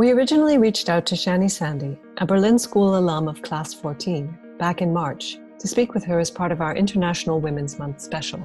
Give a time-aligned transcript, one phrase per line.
[0.00, 4.80] We originally reached out to Shani Sandy, a Berlin School alum of Class 14, back
[4.80, 8.40] in March to speak with her as part of our International Women's Month special.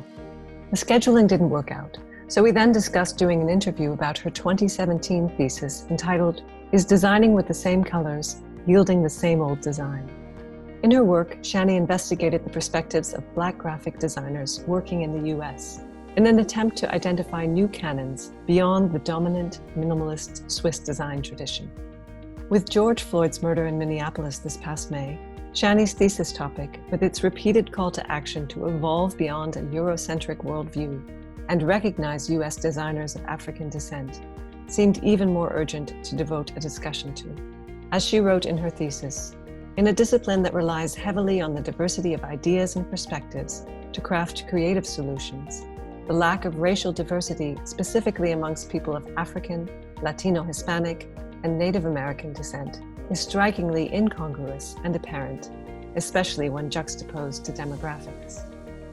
[0.71, 1.97] The scheduling didn't work out,
[2.27, 7.47] so we then discussed doing an interview about her 2017 thesis entitled Is Designing with
[7.47, 10.09] the Same Colors Yielding the Same Old Design?
[10.83, 15.84] In her work, Shani investigated the perspectives of Black graphic designers working in the US
[16.15, 21.69] in an attempt to identify new canons beyond the dominant minimalist Swiss design tradition.
[22.49, 25.19] With George Floyd's murder in Minneapolis this past May,
[25.51, 31.01] Shani's thesis topic, with its repeated call to action to evolve beyond a Eurocentric worldview
[31.49, 34.21] and recognize US designers of African descent,
[34.67, 37.35] seemed even more urgent to devote a discussion to.
[37.91, 39.35] As she wrote in her thesis,
[39.75, 44.47] in a discipline that relies heavily on the diversity of ideas and perspectives to craft
[44.47, 45.65] creative solutions,
[46.07, 49.67] the lack of racial diversity, specifically amongst people of African,
[50.03, 51.09] Latino, Hispanic,
[51.43, 55.49] and Native American descent, is strikingly incongruous and apparent,
[55.95, 58.43] especially when juxtaposed to demographics.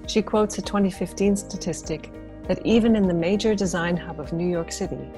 [0.08, 2.10] She quotes a 2015 statistic
[2.48, 5.10] that even in the major design hub of New York City,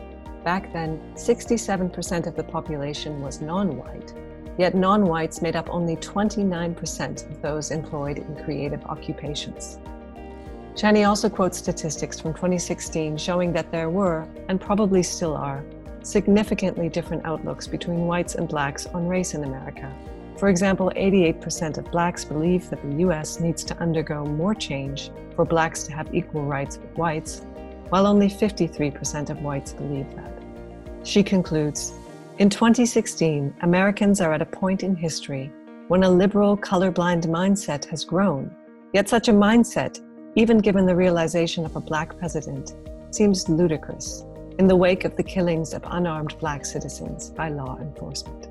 [0.43, 4.13] back then 67% of the population was non white,
[4.59, 9.79] yet non whites made up only 29% of those employed in creative occupations.
[10.75, 15.65] Shani also quotes statistics from 2016 showing that there were, and probably still are,
[16.03, 19.95] significantly different outlooks between whites and blacks on race in America.
[20.37, 25.45] For example, 88% of blacks believe that the US needs to undergo more change for
[25.45, 27.43] blacks to have equal rights with whites,
[27.91, 30.33] while only 53% of whites believe that.
[31.05, 31.93] She concludes
[32.39, 35.53] In 2016, Americans are at a point in history
[35.87, 38.51] when a liberal, colorblind mindset has grown.
[38.93, 40.01] Yet such a mindset
[40.37, 42.75] even given the realization of a black president,
[43.11, 44.25] seems ludicrous
[44.59, 48.49] in the wake of the killings of unarmed black citizens by law enforcement.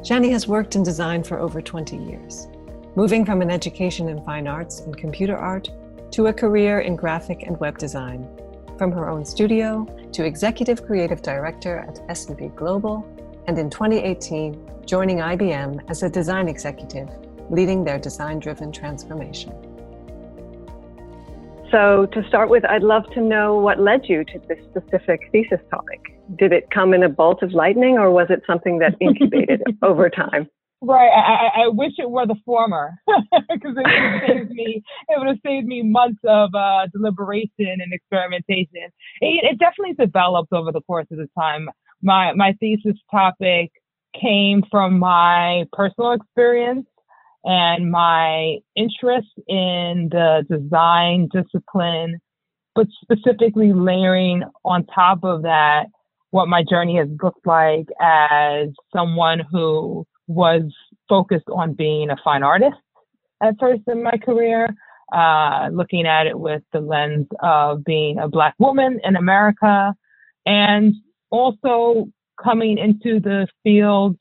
[0.00, 2.46] Shani has worked in design for over 20 years,
[2.94, 5.68] moving from an education in fine arts and computer art
[6.12, 8.28] to a career in graphic and web design,
[8.78, 13.06] from her own studio to executive creative director at S&P Global,
[13.46, 17.08] and in 2018, joining IBM as a design executive,
[17.50, 19.52] leading their design-driven transformation.
[21.70, 25.58] So, to start with, I'd love to know what led you to this specific thesis
[25.70, 26.00] topic.
[26.38, 30.08] Did it come in a bolt of lightning, or was it something that incubated over
[30.08, 30.48] time?
[30.82, 31.08] Right.
[31.08, 34.82] I, I, wish it were the former, because it would have saved me.
[35.08, 37.50] It would have saved me months of uh, deliberation
[37.80, 38.92] and experimentation.
[39.20, 41.68] It, it definitely developed over the course of the time.
[42.02, 43.72] My my thesis topic
[44.20, 46.86] came from my personal experience
[47.46, 52.18] and my interest in the design discipline,
[52.74, 55.86] but specifically layering on top of that
[56.32, 60.62] what my journey has looked like as someone who was
[61.08, 62.74] focused on being a fine artist
[63.40, 64.68] at first in my career,
[65.12, 69.94] uh, looking at it with the lens of being a Black woman in America,
[70.46, 70.94] and
[71.30, 72.06] also
[72.42, 74.16] coming into the field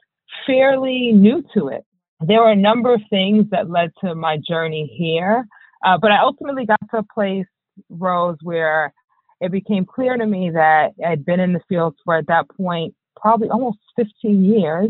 [0.45, 1.83] fairly new to it
[2.21, 5.45] there were a number of things that led to my journey here,
[5.85, 7.45] uh, but I ultimately got to a place,
[7.89, 8.93] Rose, where
[9.41, 12.95] it became clear to me that I'd been in the field for at that point
[13.17, 14.89] probably almost 15 years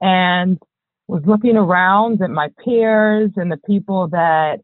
[0.00, 0.58] and
[1.08, 4.60] was looking around at my peers and the people that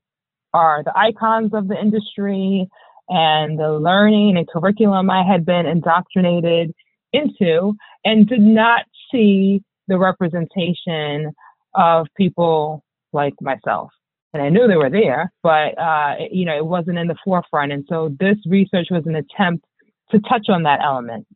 [0.52, 2.68] are the icons of the industry
[3.08, 6.74] and the learning and curriculum I had been indoctrinated
[7.12, 7.74] into
[8.04, 11.32] and did not see the representation
[11.75, 13.91] of people like myself.
[14.34, 17.72] And I knew they were there, but uh, you know, it wasn't in the forefront.
[17.72, 19.65] And so this research was an attempt
[20.10, 21.27] to touch on that element.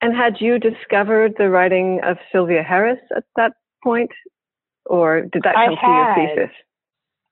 [0.00, 4.10] And had you discovered the writing of Sylvia Harris at that point,
[4.86, 6.56] or did that come from your thesis?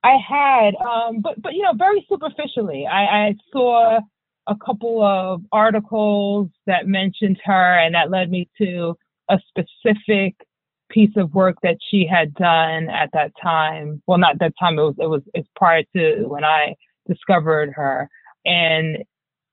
[0.05, 2.87] I had, um, but but you know, very superficially.
[2.87, 4.01] I, I saw
[4.49, 8.97] a couple of articles that mentioned her, and that led me to
[9.29, 10.35] a specific
[10.93, 14.03] piece of work that she had done at that time.
[14.07, 14.79] Well, not that time.
[14.79, 16.75] It was it was it's prior to when I
[17.09, 18.09] discovered her.
[18.45, 18.99] And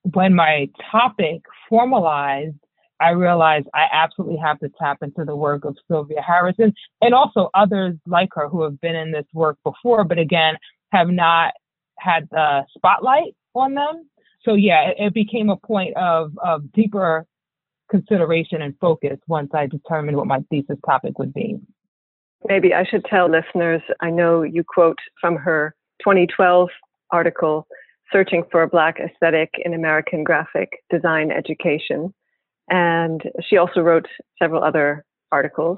[0.03, 2.55] when my topic formalized,
[2.99, 7.49] I realized I absolutely have to tap into the work of Sylvia Harrison and also
[7.53, 10.57] others like her who have been in this work before, but again
[10.91, 11.53] have not
[11.97, 14.09] had the spotlight on them.
[14.43, 17.25] So yeah, it, it became a point of of deeper
[17.89, 21.59] consideration and focus once I determined what my thesis topic would be.
[22.45, 26.69] Maybe I should tell listeners I know you quote from her 2012
[27.11, 27.67] article,
[28.11, 32.11] Searching for a Black Aesthetic in American Graphic Design Education.
[32.67, 34.07] And she also wrote
[34.41, 35.77] several other articles.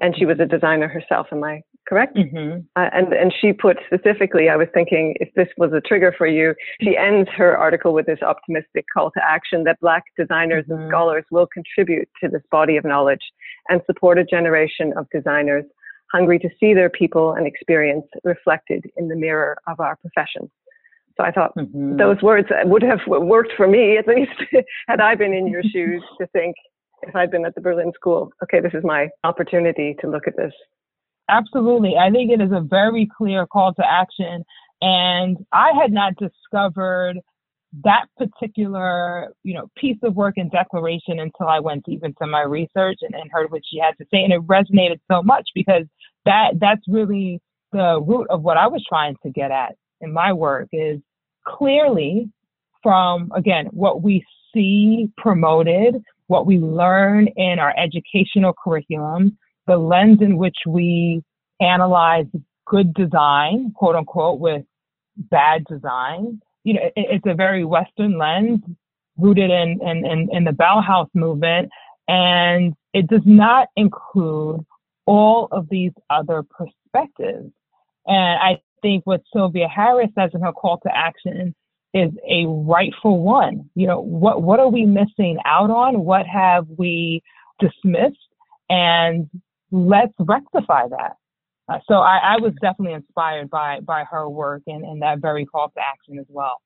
[0.00, 2.16] And she was a designer herself, am I correct?
[2.16, 2.60] Mm-hmm.
[2.76, 6.26] Uh, and and she put specifically, I was thinking if this was a trigger for
[6.26, 10.82] you, she ends her article with this optimistic call to action that Black designers mm-hmm.
[10.82, 13.22] and scholars will contribute to this body of knowledge
[13.68, 15.64] and support a generation of designers
[16.12, 20.50] hungry to see their people and experience reflected in the mirror of our profession.
[21.16, 21.96] So I thought mm-hmm.
[21.96, 24.30] those words would have worked for me, at least,
[24.88, 26.54] had I been in your shoes to think,
[27.02, 30.36] if I'd been at the Berlin School, okay, this is my opportunity to look at
[30.36, 30.52] this.
[31.28, 31.96] Absolutely.
[31.96, 34.44] I think it is a very clear call to action.
[34.80, 37.18] And I had not discovered
[37.84, 42.42] that particular, you know, piece of work and declaration until I went deep into my
[42.42, 44.22] research and, and heard what she had to say.
[44.22, 45.84] And it resonated so much because
[46.24, 47.40] that that's really
[47.72, 51.00] the root of what I was trying to get at in my work is
[51.46, 52.30] clearly
[52.82, 59.36] from again what we see promoted, what we learn in our educational curriculum,
[59.68, 61.22] the lens in which we
[61.60, 62.26] analyze
[62.66, 64.64] good design, quote unquote, with
[65.16, 66.40] bad design.
[66.64, 68.60] You know, it, it's a very Western lens
[69.16, 71.70] rooted in, in, in, in the Bauhaus movement,
[72.08, 74.64] and it does not include
[75.06, 77.52] all of these other perspectives.
[78.06, 81.54] And I think what Sylvia Harris says in her call to action
[81.94, 83.70] is a rightful one.
[83.74, 86.04] You know, what what are we missing out on?
[86.04, 87.22] What have we
[87.58, 88.16] dismissed?
[88.68, 89.28] And
[89.70, 91.16] let's rectify that.
[91.68, 95.44] Uh, so I, I, was definitely inspired by by her work and, and that very
[95.44, 96.62] call to action as well.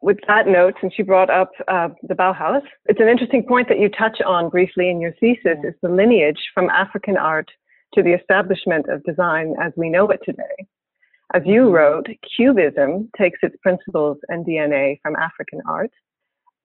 [0.00, 3.78] With that note, since you brought up uh, the Bauhaus, it's an interesting point that
[3.78, 7.50] you touch on briefly in your thesis is the lineage from African art
[7.94, 10.66] to the establishment of design as we know it today.
[11.34, 11.74] As you mm-hmm.
[11.74, 12.06] wrote,
[12.36, 15.90] Cubism takes its principles and DNA from African art.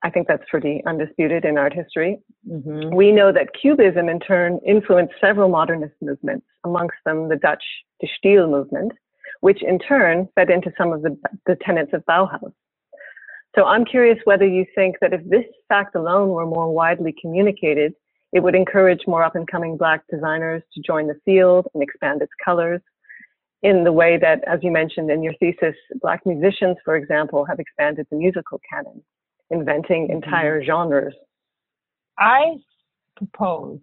[0.04, 2.20] I think that's pretty undisputed in art history.
[2.48, 2.96] Mm-hmm.
[2.96, 7.64] We know that Cubism, in turn, influenced several modernist movements, amongst them the Dutch
[8.00, 8.92] De Stijl movement,
[9.42, 12.54] which in turn fed into some of the, the tenets of Bauhaus.
[13.56, 17.94] So I'm curious whether you think that if this fact alone were more widely communicated,
[18.34, 22.22] it would encourage more up and coming Black designers to join the field and expand
[22.22, 22.82] its colors
[23.64, 27.60] in the way that, as you mentioned in your thesis, Black musicians, for example, have
[27.60, 29.02] expanded the musical canon,
[29.50, 30.18] inventing mm-hmm.
[30.24, 31.14] entire genres.
[32.18, 32.58] I
[33.16, 33.80] propose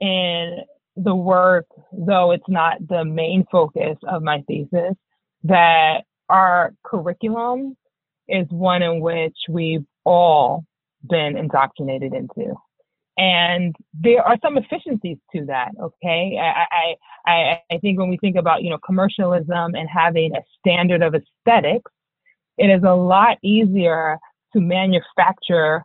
[0.00, 0.58] in
[0.96, 4.94] the work, though it's not the main focus of my thesis,
[5.44, 7.76] that our curriculum
[8.28, 10.64] is one in which we've all
[11.08, 12.54] been indoctrinated into.
[13.16, 15.72] And there are some efficiencies to that.
[15.78, 16.38] Okay.
[16.40, 16.94] I,
[17.26, 21.14] I, I think when we think about, you know, commercialism and having a standard of
[21.14, 21.90] aesthetics,
[22.56, 24.18] it is a lot easier
[24.52, 25.84] to manufacture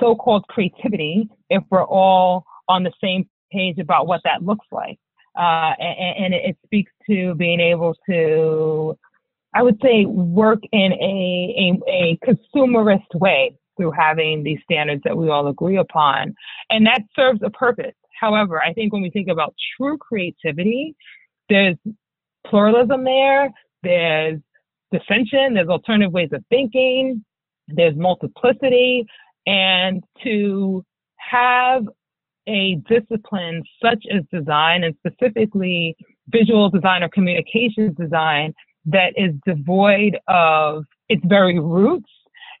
[0.00, 4.98] so-called creativity if we're all on the same page about what that looks like.
[5.38, 8.98] Uh, and, and, it speaks to being able to,
[9.54, 15.16] I would say, work in a, a, a consumerist way through having these standards that
[15.16, 16.34] we all agree upon.
[16.70, 17.94] And that serves a purpose.
[18.20, 20.96] However, I think when we think about true creativity,
[21.48, 21.76] there's
[22.46, 23.50] pluralism there,
[23.82, 24.40] there's
[24.92, 27.24] dissension, there's alternative ways of thinking,
[27.68, 29.06] there's multiplicity,
[29.46, 30.84] and to
[31.16, 31.84] have
[32.46, 35.96] a discipline such as design and specifically
[36.28, 38.54] visual design or communications design
[38.86, 42.10] that is devoid of its very roots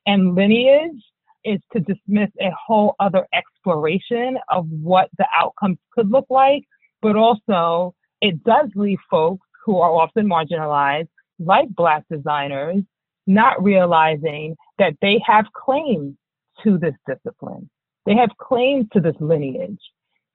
[0.06, 1.02] and lineage
[1.44, 6.64] is to dismiss a whole other exploration of what the outcomes could look like,
[7.00, 12.82] but also it does leave folks who are often marginalized, like Black designers,
[13.26, 16.16] not realizing that they have claim
[16.64, 17.68] to this discipline.
[18.06, 19.80] They have claim to this lineage.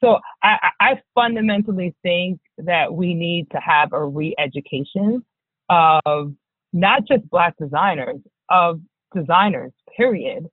[0.03, 5.23] So I, I fundamentally think that we need to have a re-education
[5.69, 6.33] of
[6.73, 8.19] not just Black designers,
[8.50, 8.81] of
[9.15, 10.45] designers, period.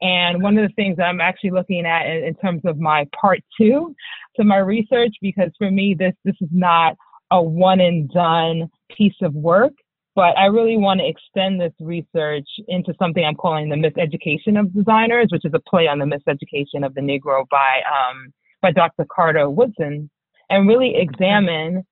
[0.00, 3.06] And one of the things that I'm actually looking at in, in, terms of my
[3.18, 3.94] part two
[4.36, 6.96] to my research, because for me, this, this is not
[7.30, 9.72] a one and done piece of work,
[10.16, 14.74] but I really want to extend this research into something I'm calling the miseducation of
[14.74, 18.32] designers, which is a play on the miseducation of the Negro by, um,
[18.62, 19.04] by Dr.
[19.14, 20.10] Carter Woodson,
[20.48, 21.84] and really examine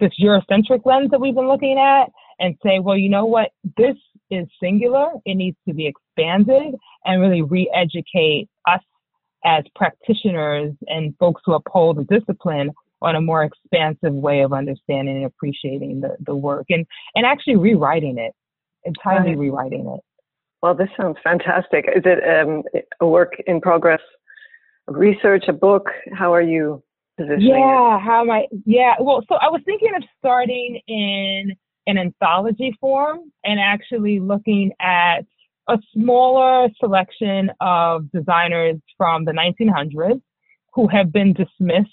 [0.00, 3.50] this Eurocentric lens that we've been looking at and say, well, you know what?
[3.76, 3.96] This
[4.30, 5.10] is singular.
[5.24, 8.80] It needs to be expanded and really re-educate us
[9.44, 15.16] as practitioners and folks who uphold the discipline on a more expansive way of understanding
[15.16, 18.32] and appreciating the, the work and, and actually rewriting it,
[18.84, 19.38] entirely right.
[19.38, 20.00] rewriting it.
[20.62, 21.86] Well, this sounds fantastic.
[21.94, 22.62] Is it um,
[23.00, 24.00] a work in progress
[24.88, 25.86] research, a book?
[26.12, 26.82] How are you
[27.16, 28.00] positioning yeah, it?
[28.00, 28.46] how am I?
[28.64, 31.54] Yeah, well, so I was thinking of starting in
[31.86, 35.20] an anthology form and actually looking at
[35.68, 40.20] a smaller selection of designers from the 1900s
[40.74, 41.90] who have been dismissed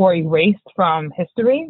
[0.00, 1.68] or erased from history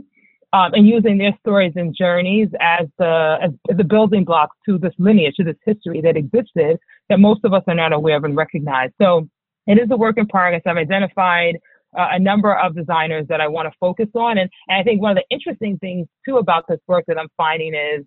[0.52, 4.94] um, and using their stories and journeys as the as the building blocks to this
[4.98, 8.36] lineage, to this history that existed that most of us are not aware of and
[8.36, 8.90] recognize.
[9.02, 9.28] So
[9.66, 10.62] it is a work in progress.
[10.64, 11.56] I've identified
[11.98, 15.02] uh, a number of designers that I want to focus on, and, and I think
[15.02, 18.04] one of the interesting things too about this work that I'm finding is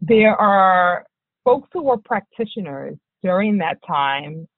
[0.00, 1.04] there are
[1.44, 4.48] folks who were practitioners during that time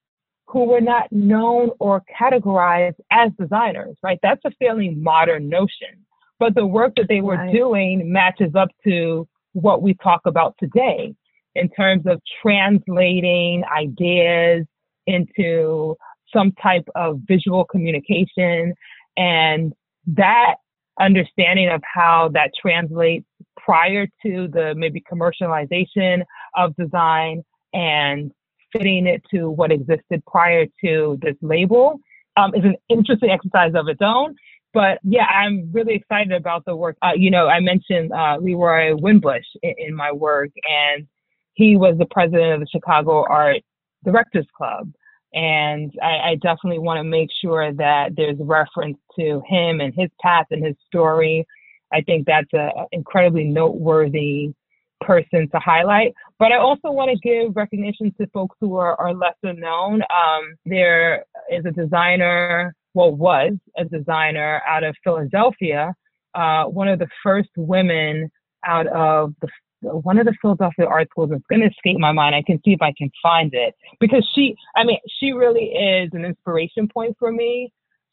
[0.51, 4.19] who were not known or categorized as designers, right?
[4.23, 6.05] That's a fairly modern notion
[6.41, 7.53] but the work that they were right.
[7.53, 11.15] doing matches up to what we talk about today
[11.55, 14.67] in terms of translating ideas
[15.07, 15.95] into
[16.33, 18.75] some type of visual communication
[19.17, 19.73] and
[20.07, 20.55] that
[20.99, 23.27] understanding of how that translates
[23.59, 26.23] prior to the maybe commercialization
[26.57, 27.43] of design
[27.75, 28.33] and
[28.73, 31.99] fitting it to what existed prior to this label
[32.37, 34.35] um, is an interesting exercise of its own
[34.73, 36.97] but yeah, I'm really excited about the work.
[37.03, 41.07] Uh, you know, I mentioned uh, Leroy Winbush in, in, my work, and
[41.55, 43.63] he was the president of the Chicago Art
[44.05, 44.93] Directors Club.
[45.33, 50.11] And I, I definitely want to make sure that there's reference to him and his
[50.21, 51.47] path and his story.
[51.93, 54.53] I think that's an incredibly noteworthy
[55.01, 56.15] person to highlight.
[56.39, 60.03] But I also want to give recognition to folks who are, are lesser known.
[60.03, 65.95] Um, there is a designer well, was a designer out of Philadelphia,
[66.35, 68.31] uh, one of the first women
[68.67, 69.49] out of the
[69.83, 71.31] one of the Philadelphia art schools.
[71.33, 72.35] It's going to escape my mind.
[72.35, 76.11] I can see if I can find it because she, I mean, she really is
[76.13, 77.73] an inspiration point for me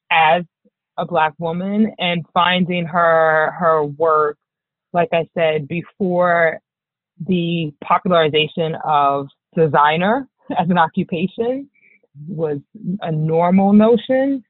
[0.10, 0.44] as
[0.98, 4.38] a black woman and finding her her work,
[4.94, 6.60] like I said before,
[7.26, 11.70] the popularization of designer as an occupation
[12.28, 12.60] was
[13.02, 14.44] a normal notion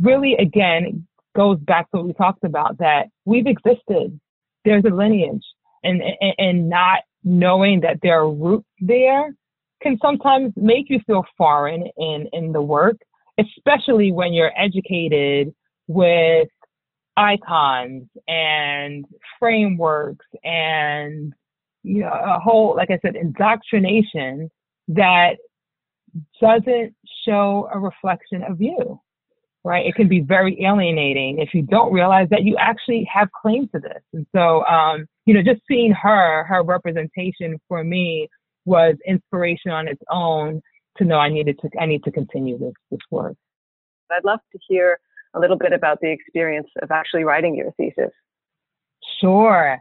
[0.00, 4.18] really, again, goes back to what we talked about that we've existed.
[4.64, 5.44] There's a lineage,
[5.82, 9.34] and, and, and not knowing that there are roots there
[9.82, 12.96] can sometimes make you feel foreign in, in the work,
[13.38, 15.54] especially when you're educated
[15.86, 16.48] with
[17.16, 19.04] icons and
[19.38, 21.32] frameworks and
[21.82, 24.50] you know a whole like i said indoctrination
[24.88, 25.36] that
[26.40, 26.94] doesn't
[27.24, 29.00] show a reflection of you
[29.68, 29.86] right?
[29.86, 33.80] It can be very alienating if you don't realize that you actually have claim to
[33.80, 34.02] this.
[34.12, 38.28] And so, um, you know, just seeing her, her representation for me
[38.64, 40.62] was inspiration on its own
[40.96, 43.36] to know I needed to, I need to continue this, this work.
[44.10, 44.98] I'd love to hear
[45.34, 48.12] a little bit about the experience of actually writing your thesis.
[49.20, 49.78] Sure.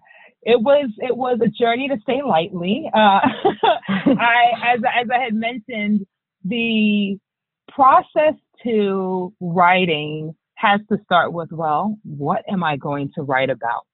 [0.47, 2.89] It was it was a journey to say lightly.
[2.93, 2.97] Uh,
[3.89, 6.05] I as as I had mentioned,
[6.45, 7.17] the
[7.69, 13.85] process to writing has to start with well, what am I going to write about?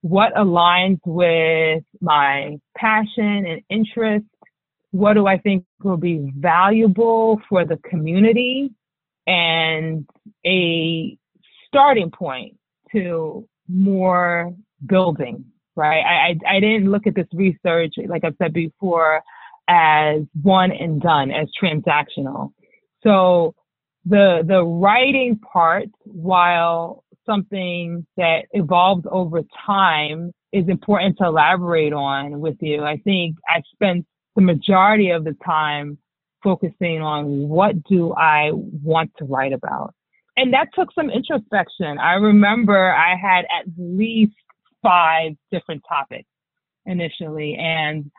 [0.00, 4.26] What aligns with my passion and interest?
[4.90, 8.70] What do I think will be valuable for the community?
[9.28, 10.04] And
[10.44, 11.16] a
[11.68, 12.56] starting point
[12.90, 14.52] to more
[14.84, 15.44] building,
[15.76, 16.02] right?
[16.02, 19.22] I, I, I didn't look at this research, like I've said before,
[19.68, 22.52] as one and done, as transactional.
[23.02, 23.54] So
[24.04, 32.40] the the writing part, while something that evolves over time, is important to elaborate on
[32.40, 32.84] with you.
[32.84, 34.06] I think I spent
[34.36, 35.98] the majority of the time
[36.42, 39.94] focusing on what do I want to write about.
[40.36, 41.98] And that took some introspection.
[41.98, 44.34] I remember I had at least
[44.86, 46.28] five different topics
[46.84, 47.56] initially.
[47.56, 48.10] And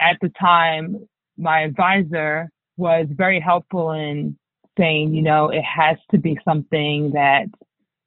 [0.00, 4.36] at the time, my advisor was very helpful in
[4.78, 7.46] saying, you know, it has to be something that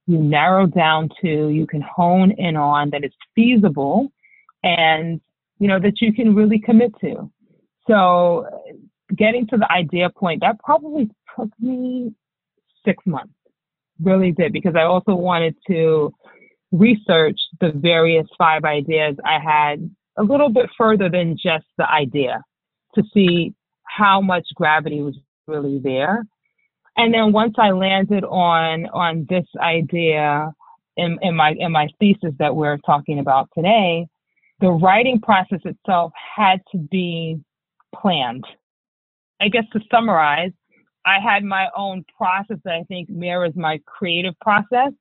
[0.07, 4.11] you narrow down to, you can hone in on, that is feasible,
[4.63, 5.21] and,
[5.59, 7.29] you know, that you can really commit to.
[7.87, 8.45] So
[9.15, 12.13] getting to the idea point, that probably took me
[12.85, 13.33] six months,
[14.01, 16.13] really did, because I also wanted to
[16.71, 22.43] research the various five ideas I had a little bit further than just the idea
[22.95, 26.23] to see how much gravity was really there
[26.97, 30.51] and then once I landed on on this idea
[30.97, 34.07] in, in my in my thesis that we're talking about today,
[34.59, 37.39] the writing process itself had to be
[37.95, 38.45] planned.
[39.39, 40.51] I guess to summarize,
[41.05, 44.91] I had my own process that I think mirrors my creative process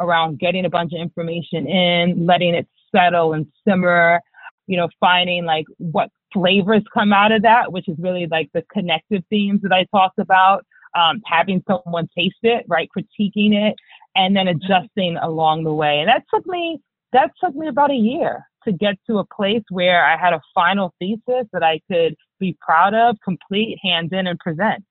[0.00, 4.20] around getting a bunch of information in, letting it settle and simmer,
[4.66, 8.64] you know, finding like what flavors come out of that, which is really like the
[8.72, 10.64] connective themes that I talked about,
[10.96, 13.74] um, having someone taste it, right, critiquing it,
[14.16, 16.00] and then adjusting along the way.
[16.00, 16.80] And that took me
[17.12, 20.40] that took me about a year to get to a place where I had a
[20.52, 24.84] final thesis that I could be proud of, complete, hand in, and present.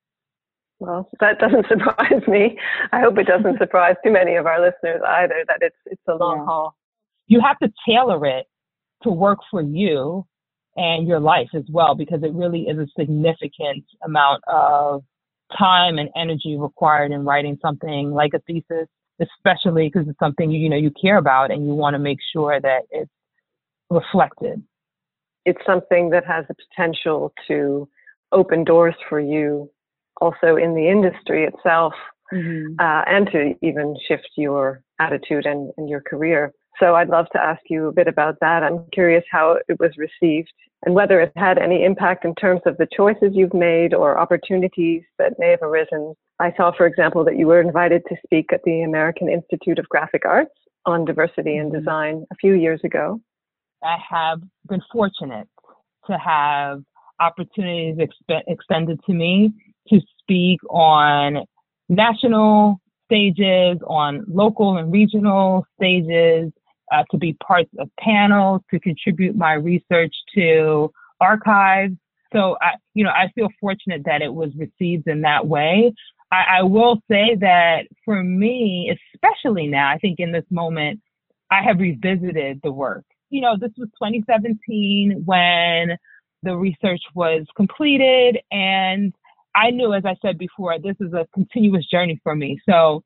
[0.80, 2.58] Well, that doesn't surprise me.
[2.92, 6.16] I hope it doesn't surprise too many of our listeners either that it's it's a
[6.16, 6.46] long yeah.
[6.46, 6.76] haul.
[7.28, 8.48] You have to tailor it
[9.04, 10.26] to work for you
[10.76, 15.04] and your life as well because it really is a significant amount of
[15.58, 18.88] time and energy required in writing something like a thesis,
[19.22, 22.18] especially because it's something you, you know you care about and you want to make
[22.34, 23.12] sure that it's
[23.90, 24.62] reflected.
[25.46, 27.88] It's something that has the potential to
[28.32, 29.70] open doors for you
[30.24, 31.94] also in the industry itself
[32.34, 32.76] mm-hmm.
[32.80, 36.52] uh, and to even shift your attitude and, and your career.
[36.80, 38.64] So I'd love to ask you a bit about that.
[38.64, 40.52] I'm curious how it was received
[40.86, 45.04] and whether it had any impact in terms of the choices you've made or opportunities
[45.20, 46.14] that may have arisen.
[46.40, 49.88] I saw, for example, that you were invited to speak at the American Institute of
[49.90, 50.52] Graphic Arts
[50.86, 51.80] on diversity and mm-hmm.
[51.80, 53.22] design a few years ago.
[53.84, 55.48] I have been fortunate
[56.08, 56.82] to have
[57.20, 59.54] opportunities exp- extended to me
[59.90, 61.46] to speak on
[61.90, 66.52] national stages, on local and regional stages,
[66.92, 71.96] uh, to be parts of panels, to contribute my research to archives.
[72.34, 75.94] So I, you know, I feel fortunate that it was received in that way.
[76.32, 81.00] I, I will say that for me, especially now, I think in this moment,
[81.52, 83.06] I have revisited the work.
[83.30, 85.98] You know, this was 2017 when
[86.42, 89.14] the research was completed and
[89.56, 92.60] I knew, as I said before, this is a continuous journey for me.
[92.68, 93.04] So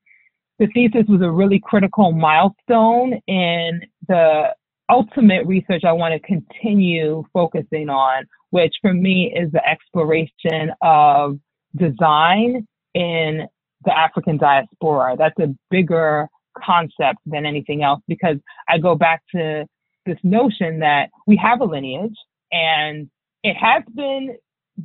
[0.60, 4.54] the thesis was a really critical milestone in the
[4.90, 11.40] ultimate research I want to continue focusing on, which for me is the exploration of
[11.76, 13.48] design in
[13.86, 15.16] the African diaspora.
[15.18, 19.66] That's a bigger concept than anything else because I go back to
[20.06, 22.16] this notion that we have a lineage
[22.52, 23.10] and
[23.44, 24.38] it has been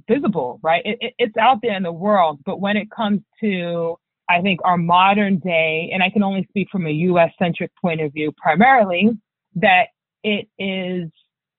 [0.09, 0.83] visible, right?
[0.85, 2.41] It, it, it's out there in the world.
[2.45, 3.97] But when it comes to,
[4.29, 8.01] I think, our modern day, and I can only speak from a US centric point
[8.01, 9.11] of view primarily,
[9.57, 9.87] that
[10.25, 11.11] it is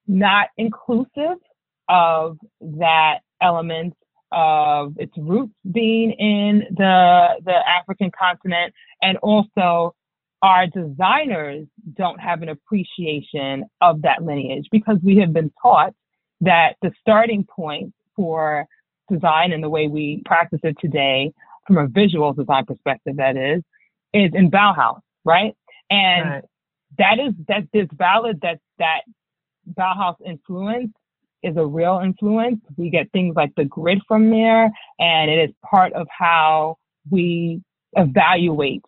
[0.07, 1.37] not inclusive
[1.89, 3.93] of that element
[4.31, 9.93] of its roots being in the the African continent and also
[10.41, 15.93] our designers don't have an appreciation of that lineage because we have been taught
[16.41, 18.65] that the starting point for
[19.09, 21.31] design and the way we practice it today,
[21.67, 23.61] from a visual design perspective, that is,
[24.13, 25.55] is in Bauhaus, right?
[25.89, 26.43] And right.
[26.97, 29.01] that is that is valid that that
[29.77, 30.91] Bauhaus influence
[31.41, 32.61] is a real influence.
[32.77, 36.77] We get things like the grid from there, and it is part of how
[37.09, 37.61] we
[37.95, 38.83] evaluate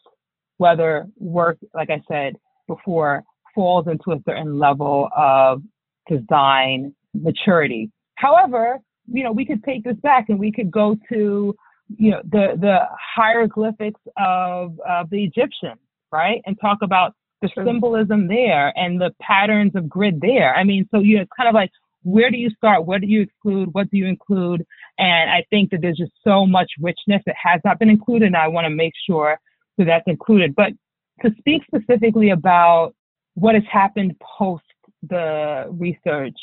[0.57, 2.35] whether work, like I said
[2.67, 5.61] before, falls into a certain level of
[6.07, 7.91] design maturity.
[8.15, 11.55] However, you know, we could take this back and we could go to,
[11.97, 12.79] you know, the the
[13.15, 15.79] hieroglyphics of of the Egyptians,
[16.11, 20.55] right, and talk about the symbolism there and the patterns of grid there.
[20.55, 21.69] I mean, so you know, it's kind of like
[22.03, 22.85] where do you start?
[22.85, 23.69] What do you exclude?
[23.73, 24.65] What do you include?
[24.97, 28.37] And I think that there's just so much richness that has not been included, and
[28.37, 29.39] I want to make sure
[29.77, 30.55] that that's included.
[30.55, 30.73] But
[31.23, 32.93] to speak specifically about
[33.33, 34.63] what has happened post
[35.09, 36.37] the research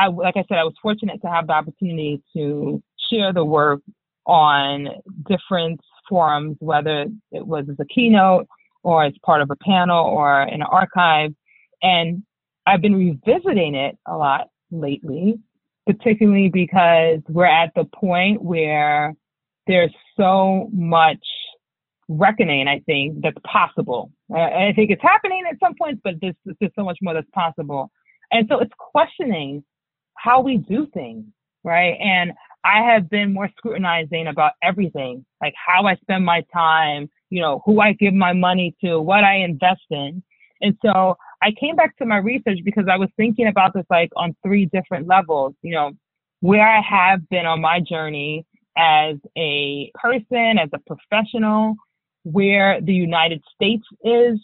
[0.00, 3.80] I, like I said, I was fortunate to have the opportunity to share the work
[4.26, 4.88] on
[5.28, 8.46] different forums, whether it was as a keynote
[8.82, 11.32] or as part of a panel or in an archive.
[11.82, 12.22] And
[12.66, 15.38] I've been revisiting it a lot lately,
[15.86, 19.14] particularly because we're at the point where
[19.66, 21.24] there's so much
[22.08, 24.10] reckoning, I think, that's possible.
[24.34, 27.90] I think it's happening at some points, but there's, there's so much more that's possible.
[28.32, 29.62] And so it's questioning
[30.22, 31.24] how we do things,
[31.64, 31.96] right?
[32.00, 32.32] And
[32.64, 37.62] I have been more scrutinizing about everything, like how I spend my time, you know,
[37.64, 40.22] who I give my money to, what I invest in.
[40.60, 44.10] And so I came back to my research because I was thinking about this like
[44.14, 45.92] on three different levels, you know,
[46.40, 48.44] where I have been on my journey
[48.76, 51.76] as a person, as a professional,
[52.24, 54.38] where the United States is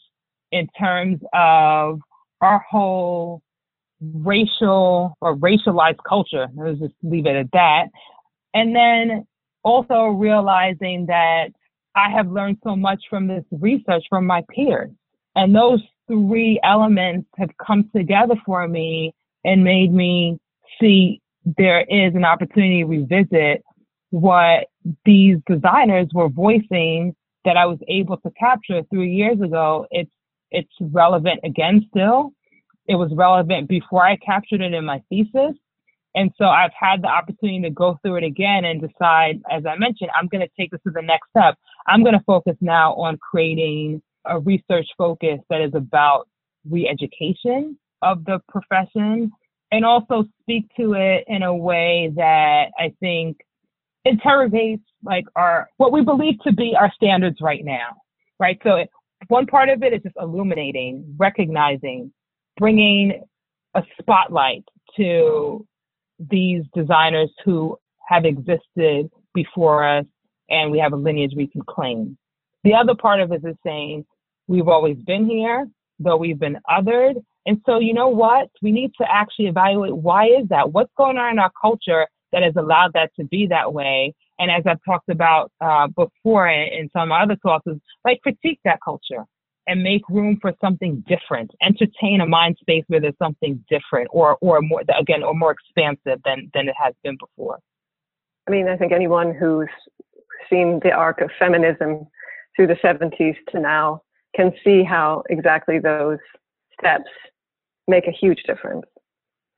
[0.53, 2.01] in terms of
[2.41, 3.43] our whole
[4.01, 6.49] racial or racialized culture.
[6.55, 7.87] Let's just leave it at that.
[8.55, 9.27] And then
[9.65, 11.49] also realizing that
[11.95, 14.91] I have learned so much from this research from my peers.
[15.35, 20.39] And those three elements have come together for me and made me
[20.81, 21.21] see
[21.57, 23.63] there is an opportunity to revisit
[24.11, 24.67] what
[25.05, 29.87] these designers were voicing that I was able to capture three years ago.
[29.91, 30.11] It's
[30.51, 32.33] it's relevant again still.
[32.89, 35.57] It was relevant before I captured it in my thesis.
[36.15, 39.77] And so I've had the opportunity to go through it again and decide, as I
[39.77, 41.57] mentioned, I'm going to take this to the next step.
[41.87, 46.27] I'm going to focus now on creating a research focus that is about
[46.69, 49.31] re-education of the profession
[49.73, 53.39] and also speak to it in a way that I think
[54.05, 57.97] interrogates like our what we believe to be our standards right now,
[58.39, 58.59] right?
[58.63, 58.91] So it,
[59.29, 62.13] one part of it is just illuminating, recognizing,
[62.57, 63.23] bringing
[63.75, 64.65] a spotlight
[64.97, 65.67] to
[66.19, 67.77] these designers who
[68.09, 70.07] have existed before us
[70.49, 72.17] and we have a lineage we can claim.
[72.65, 74.05] The other part of it is saying
[74.47, 75.67] we've always been here,
[75.99, 77.15] though we've been othered.
[77.47, 78.49] And so, you know what?
[78.63, 80.73] We need to actually evaluate why is that?
[80.73, 84.15] What's going on in our culture that has allowed that to be that way?
[84.39, 87.67] And as I've talked about uh, before in, some other talks,
[88.05, 89.25] like critique that culture
[89.67, 91.51] and make room for something different.
[91.63, 96.21] Entertain a mind space where there's something different, or or more again, or more expansive
[96.25, 97.59] than than it has been before.
[98.49, 99.69] I mean, I think anyone who's
[100.49, 102.07] seen the arc of feminism
[102.55, 104.03] through the 70s to now
[104.35, 106.19] can see how exactly those
[106.79, 107.11] steps
[107.89, 108.87] make a huge difference.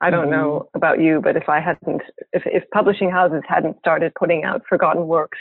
[0.00, 0.30] I don't mm-hmm.
[0.30, 4.62] know about you, but if I hadn't, if, if publishing houses hadn't started putting out
[4.68, 5.38] forgotten works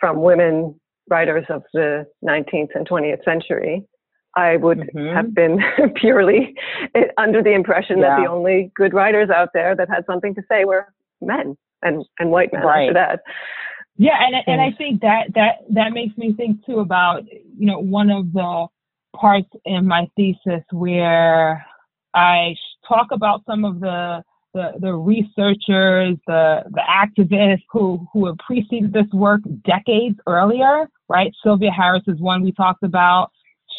[0.00, 3.84] from women writers of the 19th and 20th century,
[4.34, 5.14] I would mm-hmm.
[5.14, 5.60] have been
[5.96, 6.54] purely
[7.16, 8.16] under the impression yeah.
[8.16, 12.04] that the only good writers out there that had something to say were men and,
[12.18, 12.82] and white men right.
[12.82, 13.20] after that.
[13.98, 17.78] Yeah, and and I think that that that makes me think too about you know
[17.78, 18.66] one of the
[19.18, 21.64] parts in my thesis where
[22.12, 22.54] I
[22.86, 24.22] talk about some of the
[24.56, 31.30] the, the researchers, the the activists who who have preceded this work decades earlier, right?
[31.42, 33.30] Sylvia Harris is one we talked about.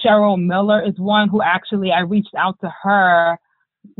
[0.05, 3.39] Cheryl Miller is one who actually I reached out to her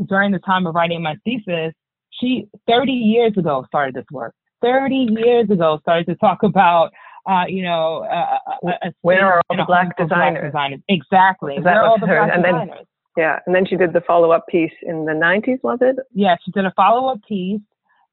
[0.06, 1.74] during the time of writing my thesis.
[2.20, 4.32] She 30 years ago started this work.
[4.62, 6.90] 30 years ago started to talk about
[7.28, 10.40] uh, you know, uh, a, a where are all the black designers?
[10.40, 10.80] black designers?
[10.88, 11.58] Exactly.
[11.60, 12.24] Where are all the her?
[12.24, 12.86] black and designers?
[13.18, 15.96] Yeah, and then she did the follow-up piece in the 90s, was it?
[16.14, 17.60] Yeah, she did a follow-up piece,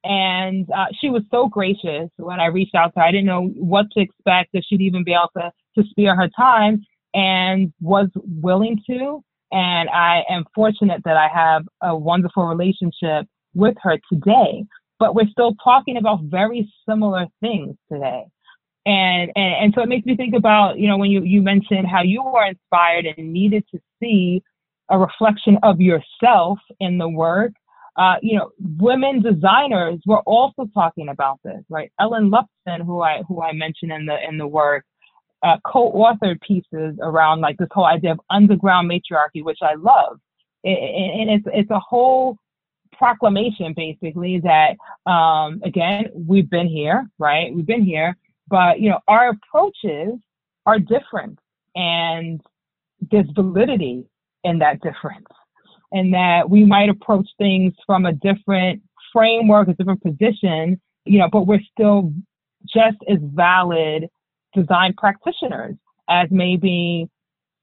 [0.04, 3.06] and uh, she was so gracious when I reached out to her.
[3.06, 6.28] I didn't know what to expect, if she'd even be able to, to spare her
[6.36, 9.24] time, and was willing to.
[9.52, 14.66] And I am fortunate that I have a wonderful relationship with her today.
[14.98, 18.24] But we're still talking about very similar things today.
[18.88, 21.88] And, and and so it makes me think about you know when you you mentioned
[21.88, 24.42] how you were inspired and needed to see
[24.90, 27.52] a reflection of yourself in the work.
[27.98, 31.92] Uh, you know, women designers were also talking about this, right?
[32.00, 34.84] Ellen Lupton, who I who I mentioned in the in the work,
[35.44, 40.20] uh, co-authored pieces around like this whole idea of underground matriarchy, which I love.
[40.66, 42.38] and it's it's a whole
[42.98, 44.76] proclamation basically that
[45.10, 47.54] um, again we've been here, right?
[47.54, 48.18] We've been here,
[48.50, 50.20] but you know our approaches
[50.66, 51.40] are different,
[51.76, 52.42] and
[53.12, 54.06] there's validity
[54.46, 55.26] in that difference
[55.92, 58.82] and that we might approach things from a different
[59.12, 62.14] framework, a different position, you know, but we're still
[62.64, 64.08] just as valid
[64.54, 65.76] design practitioners
[66.10, 67.10] as maybe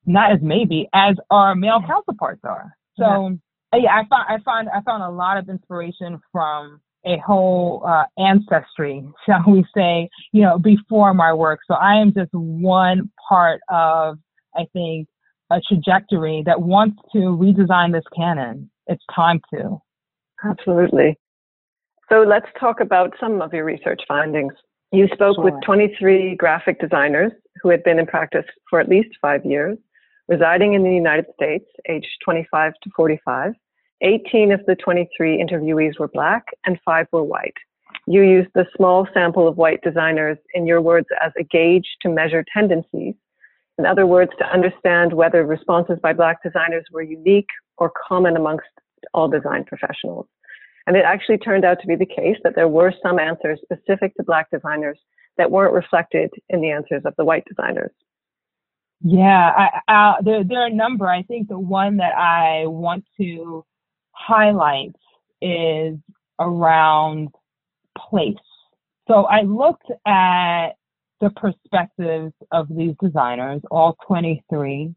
[0.07, 2.75] not as maybe as our male counterparts are.
[2.99, 3.39] So
[3.73, 7.83] yeah, yeah I found I found I found a lot of inspiration from a whole
[7.87, 11.61] uh, ancestry, shall we say, you know, before my work.
[11.67, 14.19] So I am just one part of
[14.55, 15.09] I think
[15.53, 18.71] a trajectory that wants to redesign this canon.
[18.87, 19.79] It's time to.
[20.45, 21.19] Absolutely.
[22.11, 24.55] So let's talk about some of your research findings.
[24.93, 25.45] You spoke sure.
[25.45, 29.79] with 23 graphic designers who had been in practice for at least five years,
[30.29, 33.53] residing in the United States, aged 25 to 45.
[34.03, 37.55] 18 of the 23 interviewees were black and five were white.
[38.07, 42.09] You used the small sample of white designers, in your words, as a gauge to
[42.09, 43.15] measure tendencies
[43.83, 48.69] in other words, to understand whether responses by Black designers were unique or common amongst
[49.13, 50.27] all design professionals.
[50.87, 54.15] And it actually turned out to be the case that there were some answers specific
[54.15, 55.01] to Black designers
[55.37, 57.91] that weren't reflected in the answers of the white designers.
[59.01, 59.51] Yeah,
[59.89, 61.09] I, uh, there, there are a number.
[61.09, 63.65] I think the one that I want to
[64.13, 64.93] highlight
[65.41, 65.99] is
[66.39, 67.31] around
[67.99, 68.37] place,
[69.09, 70.77] So I looked at
[71.23, 74.93] the perspectives of these designers, all 23,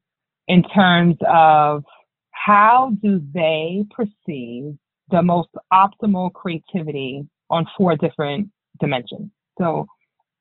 [0.47, 1.83] in terms of
[2.31, 4.75] how do they perceive
[5.11, 9.29] the most optimal creativity on four different dimensions.
[9.59, 9.85] So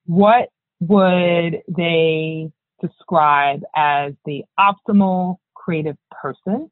[0.06, 0.48] what
[0.80, 6.70] would they describe as the optimal creative person?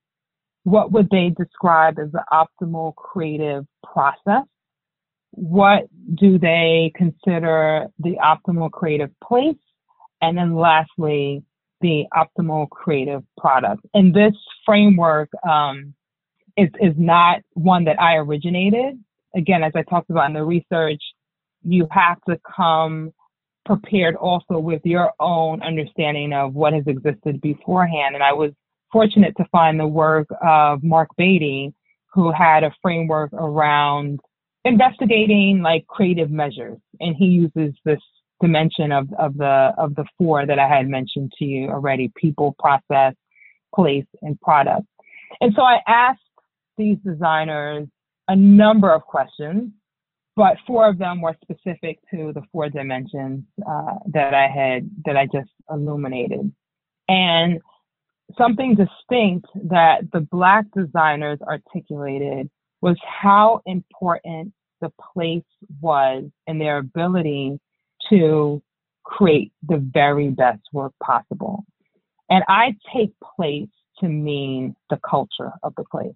[0.64, 4.46] What would they describe as the optimal creative process?
[5.32, 9.56] What do they consider the optimal creative place?
[10.20, 11.42] And then lastly,
[11.80, 13.84] the optimal creative product.
[13.94, 15.94] And this framework um,
[16.56, 19.02] is, is not one that I originated.
[19.34, 21.02] Again, as I talked about in the research,
[21.62, 23.12] you have to come
[23.64, 28.14] prepared also with your own understanding of what has existed beforehand.
[28.14, 28.52] And I was
[28.92, 31.72] fortunate to find the work of Mark Batey,
[32.12, 34.20] who had a framework around
[34.64, 36.78] investigating like creative measures.
[37.00, 38.00] And he uses this
[38.40, 42.56] dimension of, of the of the four that I had mentioned to you already, people,
[42.58, 43.14] process,
[43.74, 44.86] place, and product.
[45.40, 46.20] And so I asked
[46.76, 47.88] these designers
[48.28, 49.72] a number of questions
[50.34, 55.16] but four of them were specific to the four dimensions uh, that I had that
[55.16, 56.52] I just illuminated.
[57.08, 57.60] And
[58.38, 62.48] something distinct that the Black designers articulated
[62.82, 65.44] was how important the place
[65.80, 67.58] was in their ability
[68.10, 68.62] to
[69.04, 71.64] create the very best work possible.
[72.28, 73.68] And I take place
[74.00, 76.14] to mean the culture of the place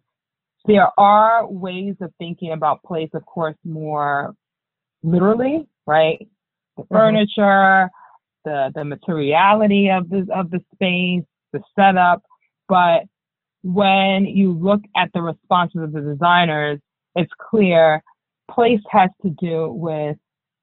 [0.67, 4.35] there are ways of thinking about place, of course, more
[5.03, 6.27] literally, right?
[6.77, 6.95] The mm-hmm.
[6.95, 7.91] furniture,
[8.45, 12.23] the the materiality of the of the space, the setup.
[12.69, 13.05] But
[13.67, 16.79] when you look at the responses of the designers,
[17.17, 18.03] it's clear
[18.49, 20.17] place has to do with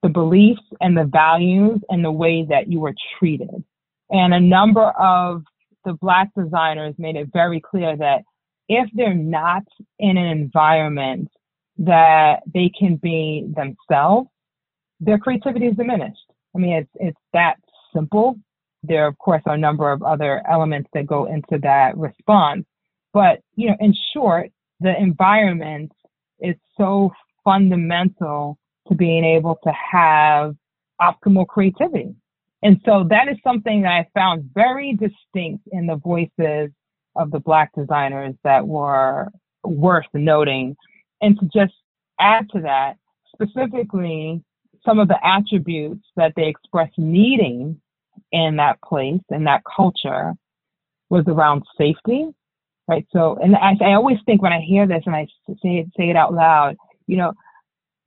[0.03, 3.63] the beliefs and the values and the way that you were treated.
[4.09, 5.43] And a number of
[5.83, 8.23] the black designers made it very clear that
[8.69, 9.63] if they're not
[9.99, 11.29] in an environment
[11.79, 14.29] that they can be themselves,
[15.01, 16.31] their creativity is diminished.
[16.55, 17.55] I mean, it's it's that
[17.93, 18.37] simple.
[18.83, 22.65] There, of course, are a number of other elements that go into that response.
[23.13, 25.91] But you know, in short, the environment
[26.39, 27.11] is so
[27.43, 30.55] fundamental to being able to have
[31.01, 32.15] optimal creativity.
[32.63, 36.71] And so that is something that I found very distinct in the voices
[37.15, 39.29] of the black designers that were
[39.63, 40.75] worth noting.
[41.21, 41.73] And to just
[42.19, 42.95] add to that,
[43.33, 44.41] specifically
[44.85, 47.79] some of the attributes that they expressed needing
[48.31, 50.33] in that place, in that culture,
[51.09, 52.27] was around safety,
[52.87, 53.05] right?
[53.11, 56.09] So, and I, I always think when I hear this and I say it, say
[56.09, 56.75] it out loud,
[57.07, 57.33] you know,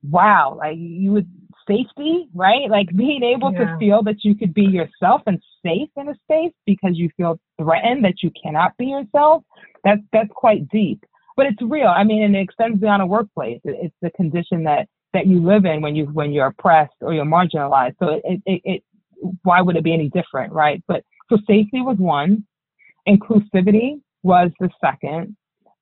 [0.03, 1.29] wow, like you would
[1.67, 2.69] safety, right?
[2.69, 3.59] Like being able yeah.
[3.59, 7.39] to feel that you could be yourself and safe in a space because you feel
[7.61, 9.43] threatened that you cannot be yourself.
[9.83, 11.03] That's that's quite deep,
[11.35, 11.87] but it's real.
[11.87, 13.59] I mean, and it extends beyond a workplace.
[13.63, 17.25] It's the condition that that you live in when you when you're oppressed or you're
[17.25, 17.95] marginalized.
[17.99, 18.83] So it it, it
[19.43, 20.83] why would it be any different, right?
[20.87, 22.45] But so safety was one,
[23.07, 25.35] inclusivity was the second,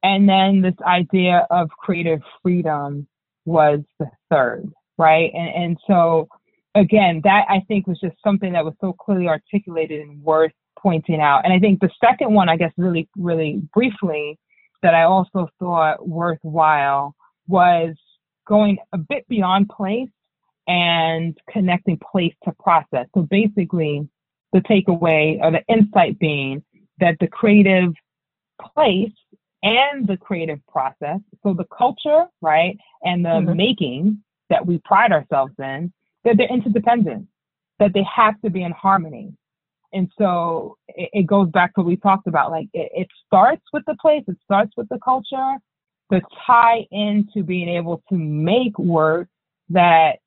[0.03, 3.07] and then this idea of creative freedom
[3.45, 5.31] was the third right?
[5.33, 6.27] And and so
[6.75, 11.21] again, that I think was just something that was so clearly articulated and worth pointing
[11.21, 11.41] out.
[11.43, 14.37] And I think the second one, I guess, really, really briefly,
[14.81, 17.15] that I also thought worthwhile
[17.47, 17.95] was
[18.47, 20.09] going a bit beyond place
[20.67, 23.07] and connecting place to process.
[23.15, 24.07] So basically,
[24.53, 26.63] the takeaway or the insight being
[26.99, 27.93] that the creative
[28.61, 29.11] place
[29.63, 33.55] and the creative process, so the culture, right, and the mm-hmm.
[33.55, 35.91] making that we pride ourselves in,
[36.23, 37.27] that they're interdependent,
[37.79, 39.33] that they have to be in harmony.
[39.91, 42.51] And so it, it goes back to what we talked about.
[42.51, 45.55] Like it, it starts with the place, it starts with the culture,
[46.11, 49.27] to tie into being able to make work
[49.69, 50.17] that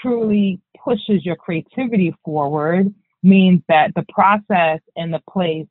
[0.00, 5.66] truly pushes your creativity forward means that the process and the place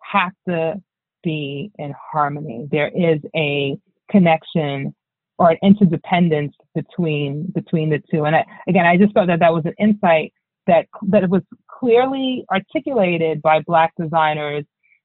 [0.00, 0.80] have to
[1.22, 2.68] be in harmony.
[2.70, 3.76] There is a
[4.10, 4.94] connection
[5.38, 8.24] or an interdependence between between the two.
[8.24, 10.32] And I, again, I just felt that that was an insight
[10.66, 14.64] that that was clearly articulated by Black designers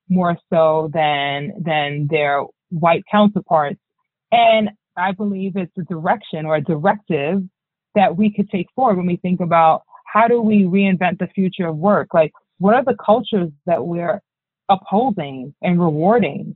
[0.09, 3.79] more so than than their white counterparts.
[4.31, 7.43] And I believe it's a direction or a directive
[7.95, 11.67] that we could take forward when we think about how do we reinvent the future
[11.67, 12.13] of work?
[12.13, 14.21] Like, what are the cultures that we're
[14.69, 16.55] upholding and rewarding?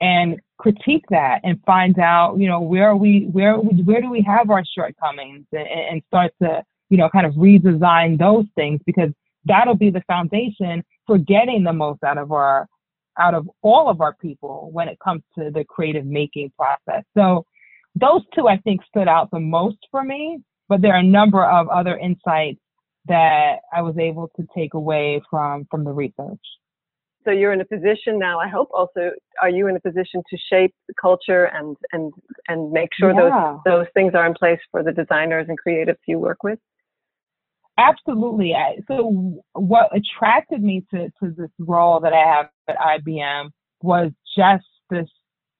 [0.00, 4.22] and critique that and find out, you know, where are we, where where do we
[4.22, 9.10] have our shortcomings, and, and start to you know, kind of redesign those things because
[9.44, 12.66] that'll be the foundation for getting the most out of our
[13.18, 17.02] out of all of our people when it comes to the creative making process.
[17.16, 17.44] So
[17.94, 21.44] those two I think stood out the most for me, but there are a number
[21.44, 22.60] of other insights
[23.06, 26.40] that I was able to take away from from the research.
[27.28, 29.10] So you're in a position now, I hope also
[29.42, 32.10] are you in a position to shape the culture and and
[32.48, 33.58] and make sure yeah.
[33.66, 36.58] those those things are in place for the designers and creatives you work with?
[37.76, 38.54] Absolutely.
[38.88, 43.50] So what attracted me to, to this role that I have at IBM
[43.82, 45.08] was just this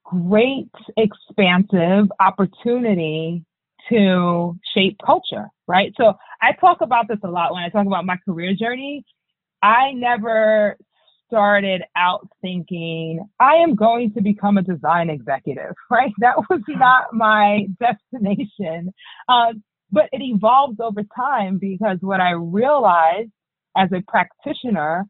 [0.04, 3.44] great expansive opportunity
[3.90, 5.92] to shape culture, right?
[5.98, 9.04] So I talk about this a lot when I talk about my career journey.
[9.62, 10.76] I never
[11.28, 16.12] started out thinking I am going to become a design executive, right?
[16.18, 18.92] That was not my destination.
[19.28, 23.30] Um, but it evolved over time because what I realized
[23.76, 25.04] as a practitioner,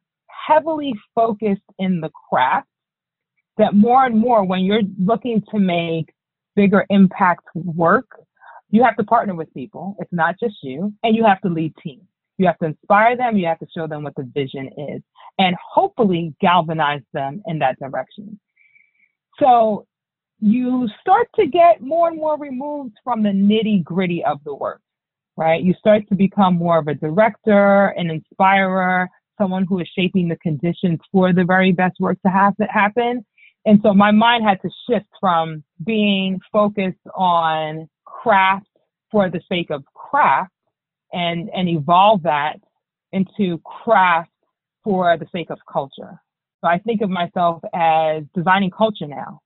[0.46, 2.68] heavily focused in the craft,
[3.56, 6.14] that more and more when you're looking to make
[6.54, 8.06] bigger impact work,
[8.70, 9.96] you have to partner with people.
[9.98, 12.04] It's not just you, and you have to lead teams.
[12.38, 15.02] You have to inspire them, you have to show them what the vision is,
[15.38, 18.38] and hopefully galvanize them in that direction.
[19.40, 19.86] So
[20.40, 24.80] you start to get more and more removed from the nitty gritty of the work,
[25.36, 25.62] right?
[25.62, 30.36] You start to become more of a director, an inspirer, someone who is shaping the
[30.36, 33.24] conditions for the very best work to have happen.
[33.66, 38.66] And so my mind had to shift from being focused on craft
[39.10, 40.52] for the sake of craft
[41.12, 42.60] and, and evolve that
[43.12, 44.30] into craft
[44.84, 46.20] for the sake of culture.
[46.60, 49.40] So I think of myself as designing culture now.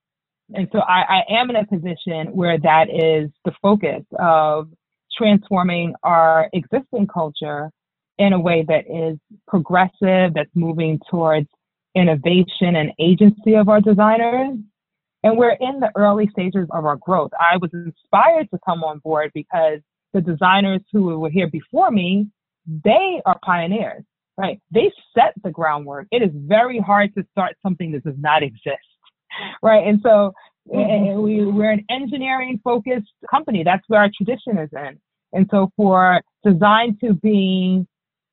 [0.53, 4.69] And so I, I am in a position where that is the focus of
[5.15, 7.71] transforming our existing culture
[8.17, 11.47] in a way that is progressive, that's moving towards
[11.95, 14.57] innovation and agency of our designers.
[15.23, 17.31] And we're in the early stages of our growth.
[17.39, 19.79] I was inspired to come on board because
[20.13, 22.27] the designers who were here before me,
[22.83, 24.03] they are pioneers,
[24.37, 24.59] right?
[24.71, 26.07] They set the groundwork.
[26.11, 28.77] It is very hard to start something that does not exist,
[29.61, 29.85] right?
[29.87, 30.33] And so
[30.71, 31.21] mm-hmm.
[31.21, 33.63] we, we're an engineering focused company.
[33.63, 34.99] That's where our tradition is in.
[35.33, 37.85] And so for design to be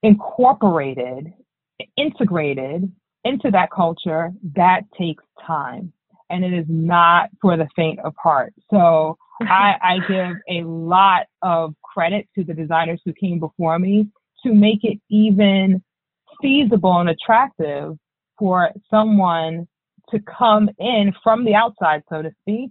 [0.03, 1.33] incorporated,
[1.97, 2.93] integrated
[3.25, 5.93] into that culture, that takes time.
[6.31, 8.55] And it is not for the faint of heart.
[8.71, 14.09] So I, I give a lot of credit to the designers who came before me
[14.45, 15.83] to make it even
[16.41, 17.97] feasible and attractive
[18.39, 19.69] for someone
[20.11, 22.71] to come in from the outside, so to speak,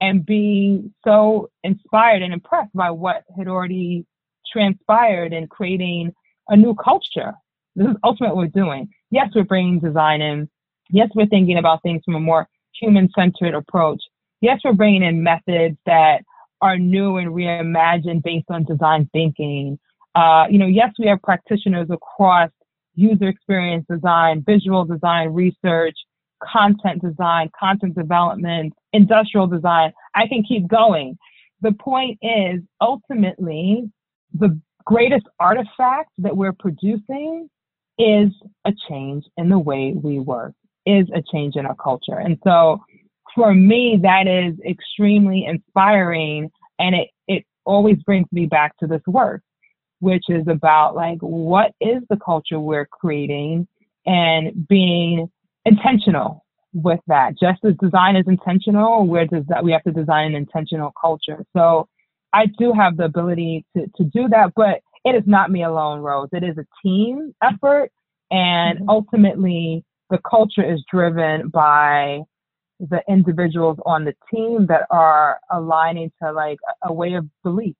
[0.00, 4.06] and be so inspired and impressed by what had already
[4.50, 6.12] transpired in creating
[6.48, 7.34] a new culture.
[7.76, 8.88] This is ultimately what we're doing.
[9.10, 10.48] Yes, we're bringing design in.
[10.90, 12.48] Yes, we're thinking about things from a more
[12.80, 14.02] human centered approach.
[14.40, 16.22] Yes, we're bringing in methods that
[16.62, 19.78] are new and reimagined based on design thinking.
[20.14, 22.50] Uh, you know, yes, we have practitioners across
[22.94, 25.94] user experience design, visual design, research,
[26.42, 29.92] content design, content development, industrial design.
[30.14, 31.18] I can keep going.
[31.62, 33.90] The point is ultimately
[34.32, 37.48] the greatest artifact that we're producing
[37.98, 38.30] is
[38.64, 40.54] a change in the way we work,
[40.98, 42.18] is a change in our culture.
[42.18, 42.80] And so
[43.34, 46.50] for me, that is extremely inspiring.
[46.78, 49.42] And it, it always brings me back to this work,
[50.00, 53.68] which is about like, what is the culture we're creating
[54.06, 55.30] and being
[55.64, 57.32] intentional with that.
[57.38, 61.44] Just as design is intentional, where does that we have to design an intentional culture.
[61.56, 61.88] So
[62.32, 66.00] I do have the ability to, to do that, but it is not me alone,
[66.00, 66.28] Rose.
[66.32, 67.90] It is a team effort.
[68.30, 68.90] And mm-hmm.
[68.90, 72.20] ultimately, the culture is driven by
[72.80, 77.76] the individuals on the team that are aligning to like a way of belief,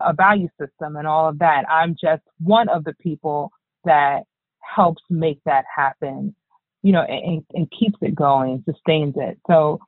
[0.00, 1.64] a value system, and all of that.
[1.68, 3.50] I'm just one of the people
[3.84, 4.22] that
[4.62, 6.34] helps make that happen,
[6.82, 9.38] you know, and, and keeps it going, sustains it.
[9.46, 9.78] So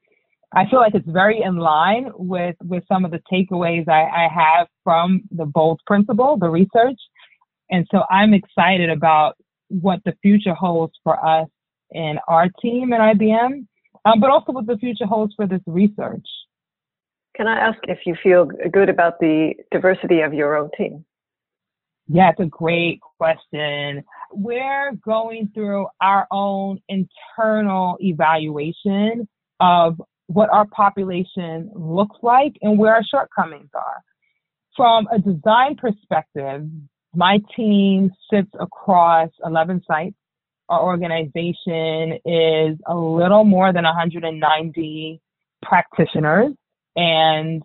[0.52, 4.28] I feel like it's very in line with with some of the takeaways I, I
[4.34, 7.00] have from the BOLD principle, the research.
[7.70, 9.34] And so I'm excited about
[9.68, 11.48] what the future holds for us
[11.92, 13.66] and our team at IBM,
[14.04, 16.26] um, but also what the future holds for this research.
[17.36, 21.04] Can I ask if you feel good about the diversity of your own team?
[22.08, 24.02] Yeah, it's a great question.
[24.32, 29.28] We're going through our own internal evaluation
[29.60, 34.02] of what our population looks like and where our shortcomings are.
[34.76, 36.62] from a design perspective,
[37.12, 40.14] my team sits across 11 sites.
[40.68, 45.20] Our organization is a little more than 190
[45.62, 46.52] practitioners,
[46.96, 47.62] and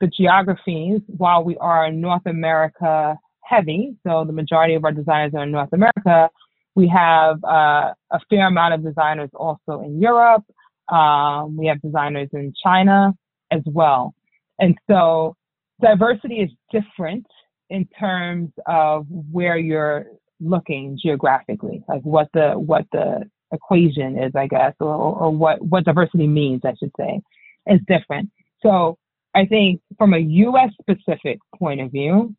[0.00, 5.44] the geographies, while we are North America heavy, so the majority of our designers are
[5.44, 6.28] in North America,
[6.74, 10.44] we have uh, a fair amount of designers also in Europe.
[10.88, 13.12] Um, we have designers in China
[13.50, 14.14] as well.
[14.58, 15.36] And so
[15.80, 17.26] diversity is different
[17.68, 20.06] in terms of where you're
[20.42, 25.84] looking geographically, like what the what the equation is, I guess, or, or what what
[25.84, 27.20] diversity means, I should say,
[27.66, 28.30] is different.
[28.62, 28.98] So
[29.34, 30.70] I think from a U.S.
[30.80, 32.34] specific point of view,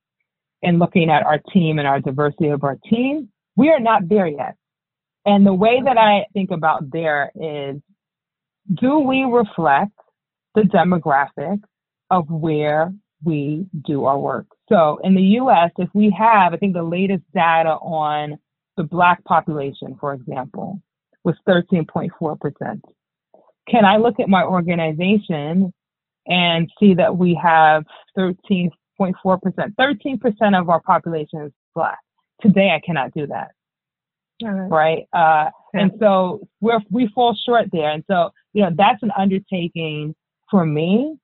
[0.61, 4.27] in looking at our team and our diversity of our team, we are not there
[4.27, 4.55] yet.
[5.25, 7.77] And the way that I think about there is,
[8.73, 9.91] do we reflect
[10.55, 11.59] the demographic
[12.09, 12.93] of where
[13.23, 14.47] we do our work?
[14.69, 18.37] So in the US, if we have, I think the latest data on
[18.77, 20.81] the Black population, for example,
[21.23, 22.81] was 13.4%.
[23.69, 25.73] Can I look at my organization
[26.27, 27.83] and see that we have
[28.17, 28.71] 13.4%?
[28.99, 31.99] 13% of our population is Black.
[32.41, 33.51] Today, I cannot do that.
[34.41, 34.69] Right.
[34.69, 35.07] right?
[35.13, 35.81] Uh, yeah.
[35.81, 37.91] And so we're, we fall short there.
[37.91, 40.15] And so, you know, that's an undertaking
[40.49, 41.17] for me,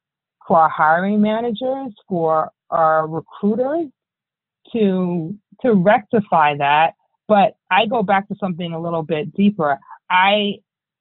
[0.47, 3.87] for our hiring managers, for Uh, our recruiters
[4.73, 6.93] to to rectify that.
[7.27, 9.77] But I go back to something a little bit deeper.
[10.09, 10.55] I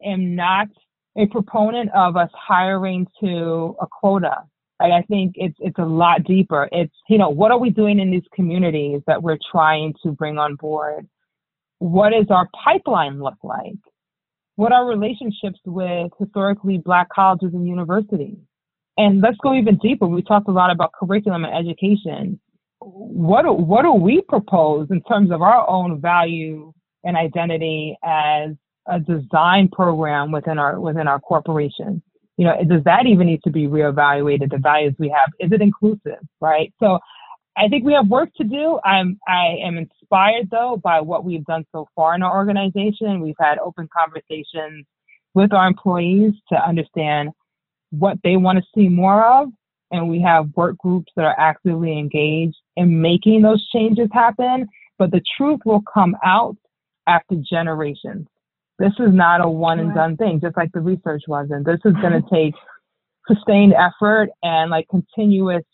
[0.05, 0.69] am not
[1.17, 4.43] a proponent of us hiring to a quota.
[4.81, 6.69] Like I think it's it's a lot deeper.
[6.73, 10.39] It's you know what are we doing in these communities that we're trying to bring
[10.39, 11.09] on board?
[11.79, 13.79] What does our pipeline look like?
[14.57, 18.39] What are relationships with historically black colleges and universities?
[18.99, 20.07] And let's go even deeper.
[20.07, 22.39] We talked a lot about curriculum and education.
[22.81, 26.73] What do, what do we propose in terms of our own value
[27.05, 28.51] and identity as
[28.89, 32.03] a design program within our within our corporation?
[32.37, 34.51] You know, does that even need to be reevaluated?
[34.51, 36.73] The values we have is it inclusive, right?
[36.81, 36.99] So,
[37.57, 38.81] I think we have work to do.
[38.85, 43.21] I'm I am inspired though by what we've done so far in our organization.
[43.21, 44.87] We've had open conversations
[45.35, 47.31] with our employees to understand
[47.91, 49.49] what they want to see more of.
[49.91, 54.69] And we have work groups that are actively engaged in making those changes happen.
[54.99, 56.57] But the truth will come out
[57.07, 58.27] after generations.
[58.79, 61.67] This is not a one and done thing, just like the research wasn't.
[61.67, 62.55] This is going to take
[63.27, 65.65] sustained effort and like continuous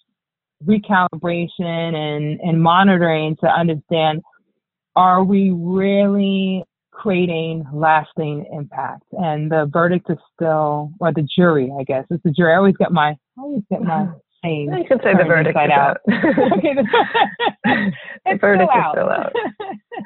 [0.64, 4.22] recalibration and, and monitoring to understand
[4.96, 9.04] are we really creating lasting impact.
[9.12, 12.04] And the verdict is still, or the jury, I guess.
[12.10, 12.54] It's the jury.
[12.54, 14.08] I always get my, I always get my
[14.44, 14.72] saying.
[14.72, 15.98] You can say the verdict is out.
[16.08, 16.74] okay,
[17.64, 17.92] the,
[18.26, 19.32] the verdict is still out.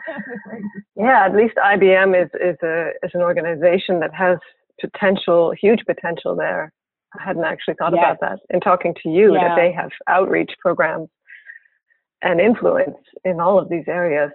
[0.97, 4.39] yeah, at least IBM is is a is an organization that has
[4.81, 6.73] potential, huge potential there.
[7.19, 8.05] I hadn't actually thought yes.
[8.05, 9.49] about that in talking to you yeah.
[9.49, 11.09] that they have outreach programs
[12.23, 14.31] and influence in all of these areas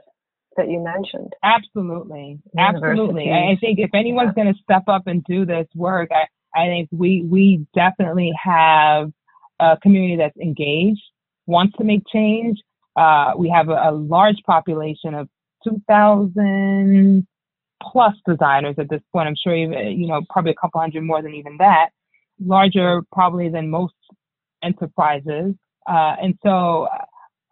[0.58, 1.34] that you mentioned.
[1.44, 2.40] Absolutely.
[2.58, 3.32] Absolutely.
[3.32, 4.44] I think if anyone's yeah.
[4.44, 6.26] going to step up and do this work, I,
[6.60, 9.12] I think we, we definitely have
[9.60, 11.02] a community that's engaged,
[11.46, 12.60] wants to make change.
[12.96, 15.28] Uh, we have a, a, large population of
[15.64, 17.26] 2,000
[17.82, 19.28] plus designers at this point.
[19.28, 21.90] I'm sure even, you know, probably a couple hundred more than even that,
[22.40, 23.96] larger probably than most
[24.64, 25.56] enterprises.
[25.88, 26.88] Uh, and so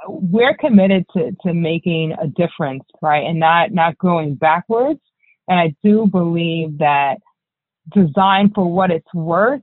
[0.08, 3.26] we're committed to, to making a difference, right?
[3.26, 5.00] And not, not going backwards.
[5.48, 7.18] And I do believe that
[7.94, 9.62] design for what it's worth,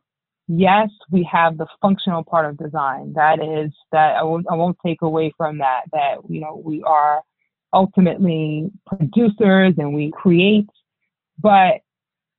[0.48, 3.12] yes, we have the functional part of design.
[3.14, 6.82] That is that I won't, I won't take away from that, that, you know, we
[6.82, 7.22] are
[7.72, 10.68] ultimately producers and we create.
[11.38, 11.80] But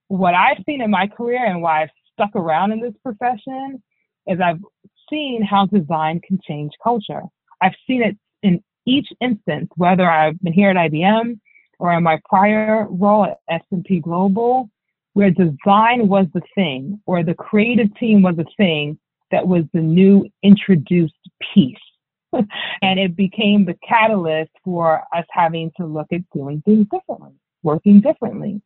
[0.08, 3.82] what I've seen in my career and why I've stuck around in this profession
[4.28, 4.62] is I've
[5.10, 7.24] seen how design can change culture.
[7.62, 11.40] I've seen it in each instance, whether I've been here at IBM
[11.80, 14.70] or in my prior role at S&P Global,
[15.14, 18.98] where design was the thing or the creative team was the thing
[19.32, 21.14] that was the new introduced
[21.54, 21.76] piece.
[22.34, 27.34] and it became the catalyst for us having to look at doing things differently,
[27.64, 28.62] working differently.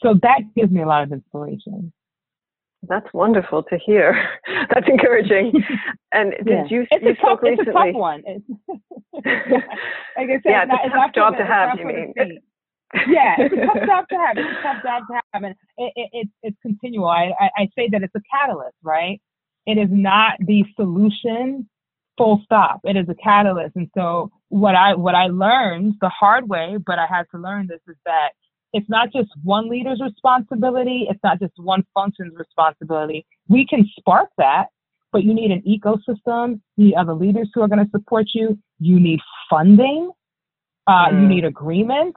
[0.00, 1.92] So that gives me a lot of inspiration.
[2.82, 4.28] That's wonderful to hear.
[4.72, 5.52] That's encouraging.
[6.10, 6.64] And did yeah.
[6.70, 7.68] you it's you spoke tough, recently?
[7.68, 8.22] It's a tough one.
[8.24, 8.44] It's,
[10.16, 11.78] like I said, yeah, it's, not, a tough job to have.
[11.78, 12.14] You mean?
[13.08, 14.38] yeah, it's a tough job to have.
[14.38, 17.08] It's a tough job to have, and it, it, it's it's continual.
[17.08, 19.20] I, I I say that it's a catalyst, right?
[19.66, 21.68] It is not the solution
[22.18, 22.80] full stop.
[22.84, 23.76] It is a catalyst.
[23.76, 27.68] And so what I what I learned the hard way, but I had to learn
[27.68, 28.30] this is that
[28.72, 33.26] it's not just one leader's responsibility, it's not just one function's responsibility.
[33.48, 34.66] We can spark that,
[35.12, 38.58] but you need an ecosystem, you need other leaders who are going to support you,
[38.78, 40.10] you need funding,
[40.86, 41.22] uh, mm.
[41.22, 42.14] you need agreement,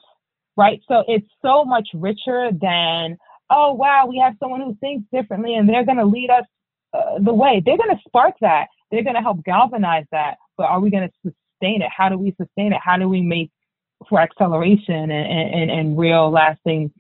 [0.58, 0.82] right?
[0.88, 3.18] So it's so much richer than,
[3.50, 6.46] oh, wow, we have someone who thinks differently and they're going to lead us
[6.94, 7.62] uh, the way.
[7.66, 11.08] They're going to spark that, they're going to help galvanize that, but are we going
[11.08, 11.90] to sustain it?
[11.96, 12.80] How do we sustain it?
[12.84, 13.52] How do we make
[14.10, 16.92] for acceleration and, and, and real lasting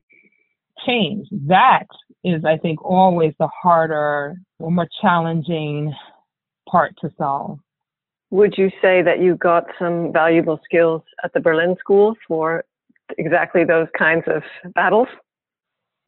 [0.86, 1.28] change?
[1.48, 1.86] That
[2.24, 5.94] is, I think, always the harder or more challenging
[6.70, 7.60] part to solve.
[8.30, 12.64] Would you say that you got some valuable skills at the Berlin School for
[13.18, 14.42] exactly those kinds of
[14.74, 15.08] battles?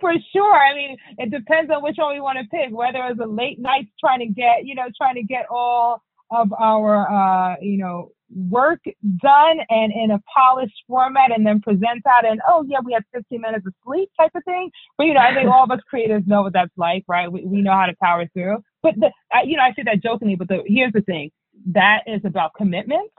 [0.00, 0.54] For sure.
[0.54, 2.70] I mean, it depends on which one we want to pick.
[2.70, 6.52] Whether it's a late night trying to get, you know, trying to get all of
[6.52, 8.80] our, uh, you know, work
[9.22, 13.02] done and in a polished format and then present that and oh yeah we have
[13.14, 14.70] 15 minutes of sleep type of thing.
[14.96, 17.30] But you know i think all of us creators know what that's like right?
[17.30, 18.62] We, we know how to power through.
[18.82, 21.30] But the, I, you know i say that jokingly but the, here's the thing.
[21.66, 23.10] That is about commitment.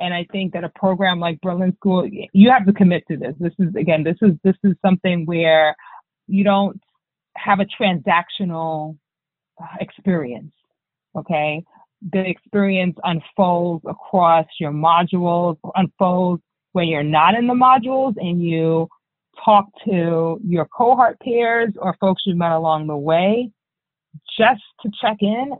[0.00, 3.34] And i think that a program like berlin school you have to commit to this.
[3.38, 5.76] This is again this is this is something where
[6.28, 6.80] you don't
[7.36, 8.96] have a transactional
[9.60, 10.52] uh, experience
[11.16, 11.62] okay
[12.12, 16.42] the experience unfolds across your modules, unfolds
[16.72, 18.88] when you're not in the modules and you
[19.44, 23.50] talk to your cohort peers or folks you've met along the way
[24.38, 25.52] just to check in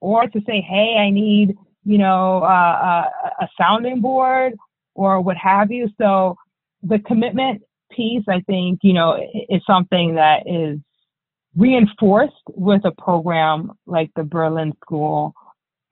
[0.00, 3.06] or to say, hey, I need, you know, uh,
[3.40, 4.54] a, a sounding board
[4.94, 5.88] or what have you.
[6.00, 6.36] So
[6.82, 9.18] the commitment piece, I think, you know,
[9.48, 10.78] is something that is
[11.56, 15.34] reinforced with a program like the Berlin School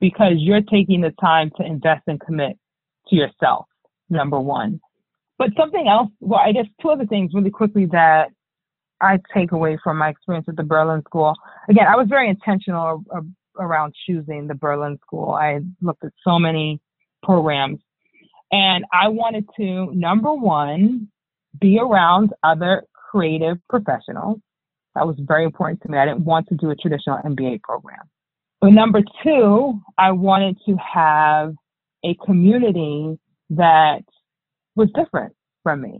[0.02, 2.58] because you're taking the time to invest and commit
[3.06, 3.66] to yourself,
[4.10, 4.80] number one.
[5.38, 8.30] But something else, well, I guess two other things really quickly that
[9.00, 11.34] I take away from my experience at the Berlin School.
[11.68, 13.04] Again, I was very intentional
[13.56, 15.34] around choosing the Berlin School.
[15.34, 16.80] I looked at so many
[17.22, 17.78] programs
[18.50, 21.08] and I wanted to, number one,
[21.60, 24.40] be around other creative professionals.
[24.96, 25.98] That was very important to me.
[25.98, 28.08] I didn't want to do a traditional MBA program.
[28.62, 31.52] But number two, I wanted to have
[32.04, 33.18] a community
[33.50, 34.02] that
[34.76, 35.34] was different
[35.64, 35.98] from me.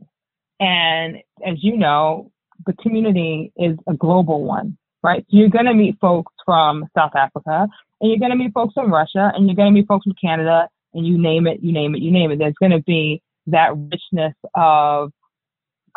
[0.61, 2.31] And as you know,
[2.65, 5.27] the community is a global one, right?
[5.29, 7.67] So you're going to meet folks from South Africa,
[8.01, 10.15] and you're going to meet folks from Russia, and you're going to meet folks from
[10.23, 12.39] Canada, and you name it, you name it, you name it.
[12.39, 15.11] There's going to be that richness of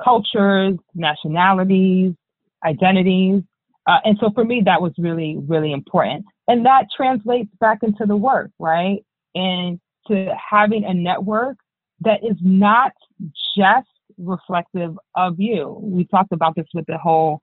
[0.03, 2.13] cultures, nationalities,
[2.65, 3.43] identities.
[3.85, 6.25] Uh, and so for me, that was really, really important.
[6.47, 9.03] And that translates back into the work, right?
[9.33, 11.57] And to having a network
[12.01, 12.91] that is not
[13.57, 13.87] just
[14.17, 15.79] reflective of you.
[15.81, 17.41] We talked about this with the whole,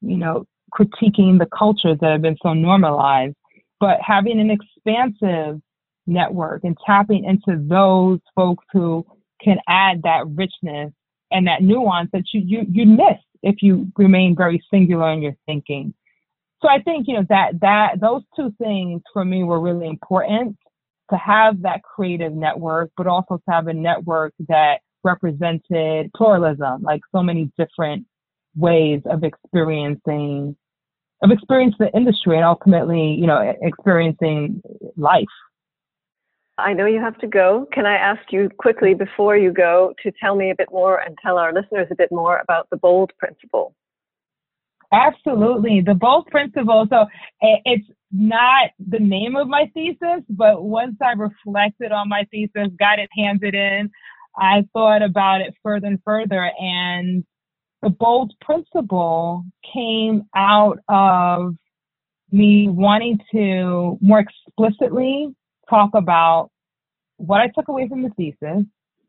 [0.00, 3.34] you know, critiquing the cultures that have been so normalized,
[3.80, 5.60] but having an expansive
[6.06, 9.04] network and tapping into those folks who
[9.42, 10.92] can add that richness
[11.30, 15.34] and that nuance that you you you miss if you remain very singular in your
[15.46, 15.92] thinking.
[16.62, 20.56] So I think you know that that those two things for me were really important
[21.10, 27.00] to have that creative network, but also to have a network that represented pluralism, like
[27.14, 28.06] so many different
[28.56, 30.56] ways of experiencing
[31.22, 34.60] of experiencing the industry and ultimately, you know, experiencing
[34.96, 35.24] life.
[36.58, 37.66] I know you have to go.
[37.72, 41.16] Can I ask you quickly before you go to tell me a bit more and
[41.22, 43.74] tell our listeners a bit more about the BOLD principle?
[44.92, 45.80] Absolutely.
[45.80, 46.86] The BOLD principle.
[46.90, 47.06] So
[47.40, 52.98] it's not the name of my thesis, but once I reflected on my thesis, got
[52.98, 53.90] it handed in,
[54.36, 56.50] I thought about it further and further.
[56.58, 57.24] And
[57.80, 61.54] the BOLD principle came out of
[62.30, 65.34] me wanting to more explicitly
[65.68, 66.50] talk about
[67.16, 68.64] what I took away from the thesis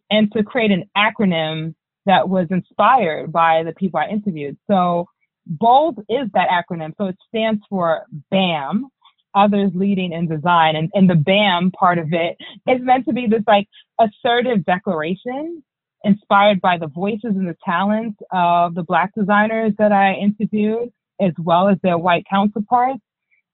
[0.09, 1.75] and to create an acronym
[2.05, 4.57] that was inspired by the people I interviewed.
[4.69, 5.07] So
[5.45, 6.93] BOLD is that acronym.
[6.97, 8.87] So it stands for BAM,
[9.35, 10.75] others leading in design.
[10.75, 12.37] And, and the BAM part of it
[12.67, 13.67] is meant to be this like
[13.99, 15.63] assertive declaration
[16.03, 20.91] inspired by the voices and the talents of the Black designers that I interviewed,
[21.21, 22.99] as well as their white counterparts,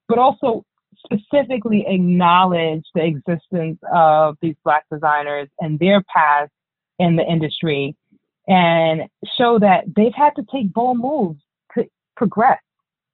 [0.08, 0.64] but also
[1.04, 6.50] specifically acknowledge the existence of these Black designers and their past
[6.98, 7.96] in the industry
[8.48, 9.02] and
[9.38, 11.40] show that they've had to take bold moves
[12.20, 12.60] progress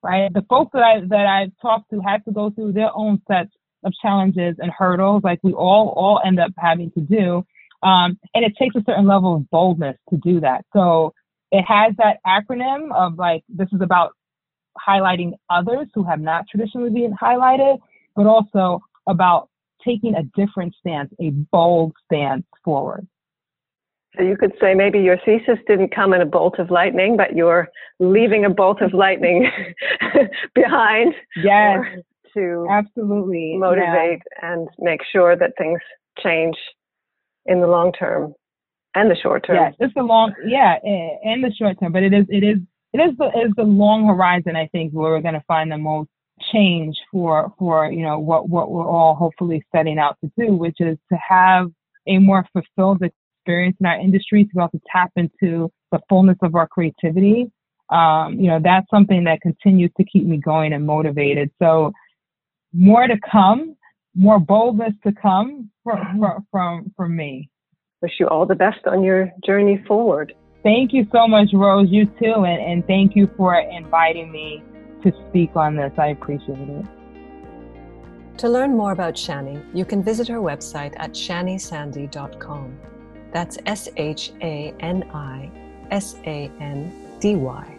[0.06, 0.32] right?
[0.32, 3.50] The folks that I that I talked to had to go through their own sets
[3.84, 7.44] of challenges and hurdles, like we all all end up having to do.
[7.82, 10.64] Um, and it takes a certain level of boldness to do that.
[10.74, 11.12] So
[11.52, 14.12] it has that acronym of like this is about
[14.86, 17.78] highlighting others who have not traditionally been highlighted,
[18.14, 19.48] but also about
[19.84, 23.06] taking a different stance, a bold stance forward.
[24.16, 27.36] So you could say maybe your thesis didn't come in a bolt of lightning, but
[27.36, 29.50] you're leaving a bolt of lightning
[30.54, 31.14] behind.
[31.42, 31.84] Yes.
[32.34, 34.52] To absolutely motivate yeah.
[34.52, 35.80] and make sure that things
[36.22, 36.56] change
[37.46, 38.34] in the long term
[38.94, 39.56] and the short term.
[39.56, 40.76] Yes, it's the long, yeah,
[41.24, 41.92] and the short term.
[41.92, 42.58] But it is, it is,
[42.92, 44.56] it is the, is the long horizon.
[44.56, 46.10] I think where we're going to find the most
[46.52, 50.76] change for for you know what what we're all hopefully setting out to do, which
[50.80, 51.68] is to have
[52.06, 53.00] a more fulfilled
[53.46, 57.50] experience in our industry to be able to tap into the fullness of our creativity.
[57.90, 61.50] Um, you know, that's something that continues to keep me going and motivated.
[61.62, 61.92] So
[62.72, 63.76] more to come,
[64.14, 67.48] more boldness to come from, from, from me.
[68.02, 70.34] Wish you all the best on your journey forward.
[70.64, 71.88] Thank you so much, Rose.
[71.90, 72.44] You too.
[72.44, 74.64] And, and thank you for inviting me
[75.04, 75.92] to speak on this.
[75.96, 76.86] I appreciate it.
[78.38, 82.78] To learn more about Shani, you can visit her website at shanisandy.com.
[83.36, 85.50] That's S H A N I
[85.90, 87.76] S A N D Y.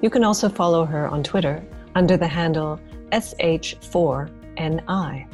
[0.00, 1.62] You can also follow her on Twitter
[1.94, 2.80] under the handle
[3.12, 5.26] SH4NI.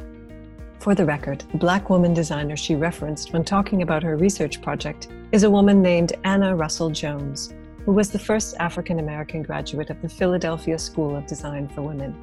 [0.79, 5.07] For the record, the black woman designer she referenced when talking about her research project
[5.31, 7.53] is a woman named Anna Russell Jones,
[7.85, 12.13] who was the first African American graduate of the Philadelphia School of Design for Women.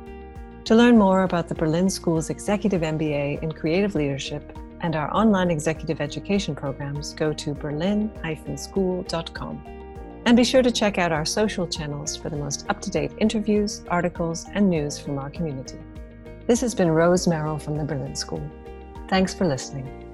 [0.66, 5.50] To learn more about the Berlin School's Executive MBA in Creative Leadership and our online
[5.50, 9.64] executive education programs, go to berlin-school.com.
[10.26, 13.12] And be sure to check out our social channels for the most up to date
[13.18, 15.78] interviews, articles, and news from our community.
[16.46, 18.42] This has been Rose Merrill from the Berlin School.
[19.08, 20.07] Thanks for listening.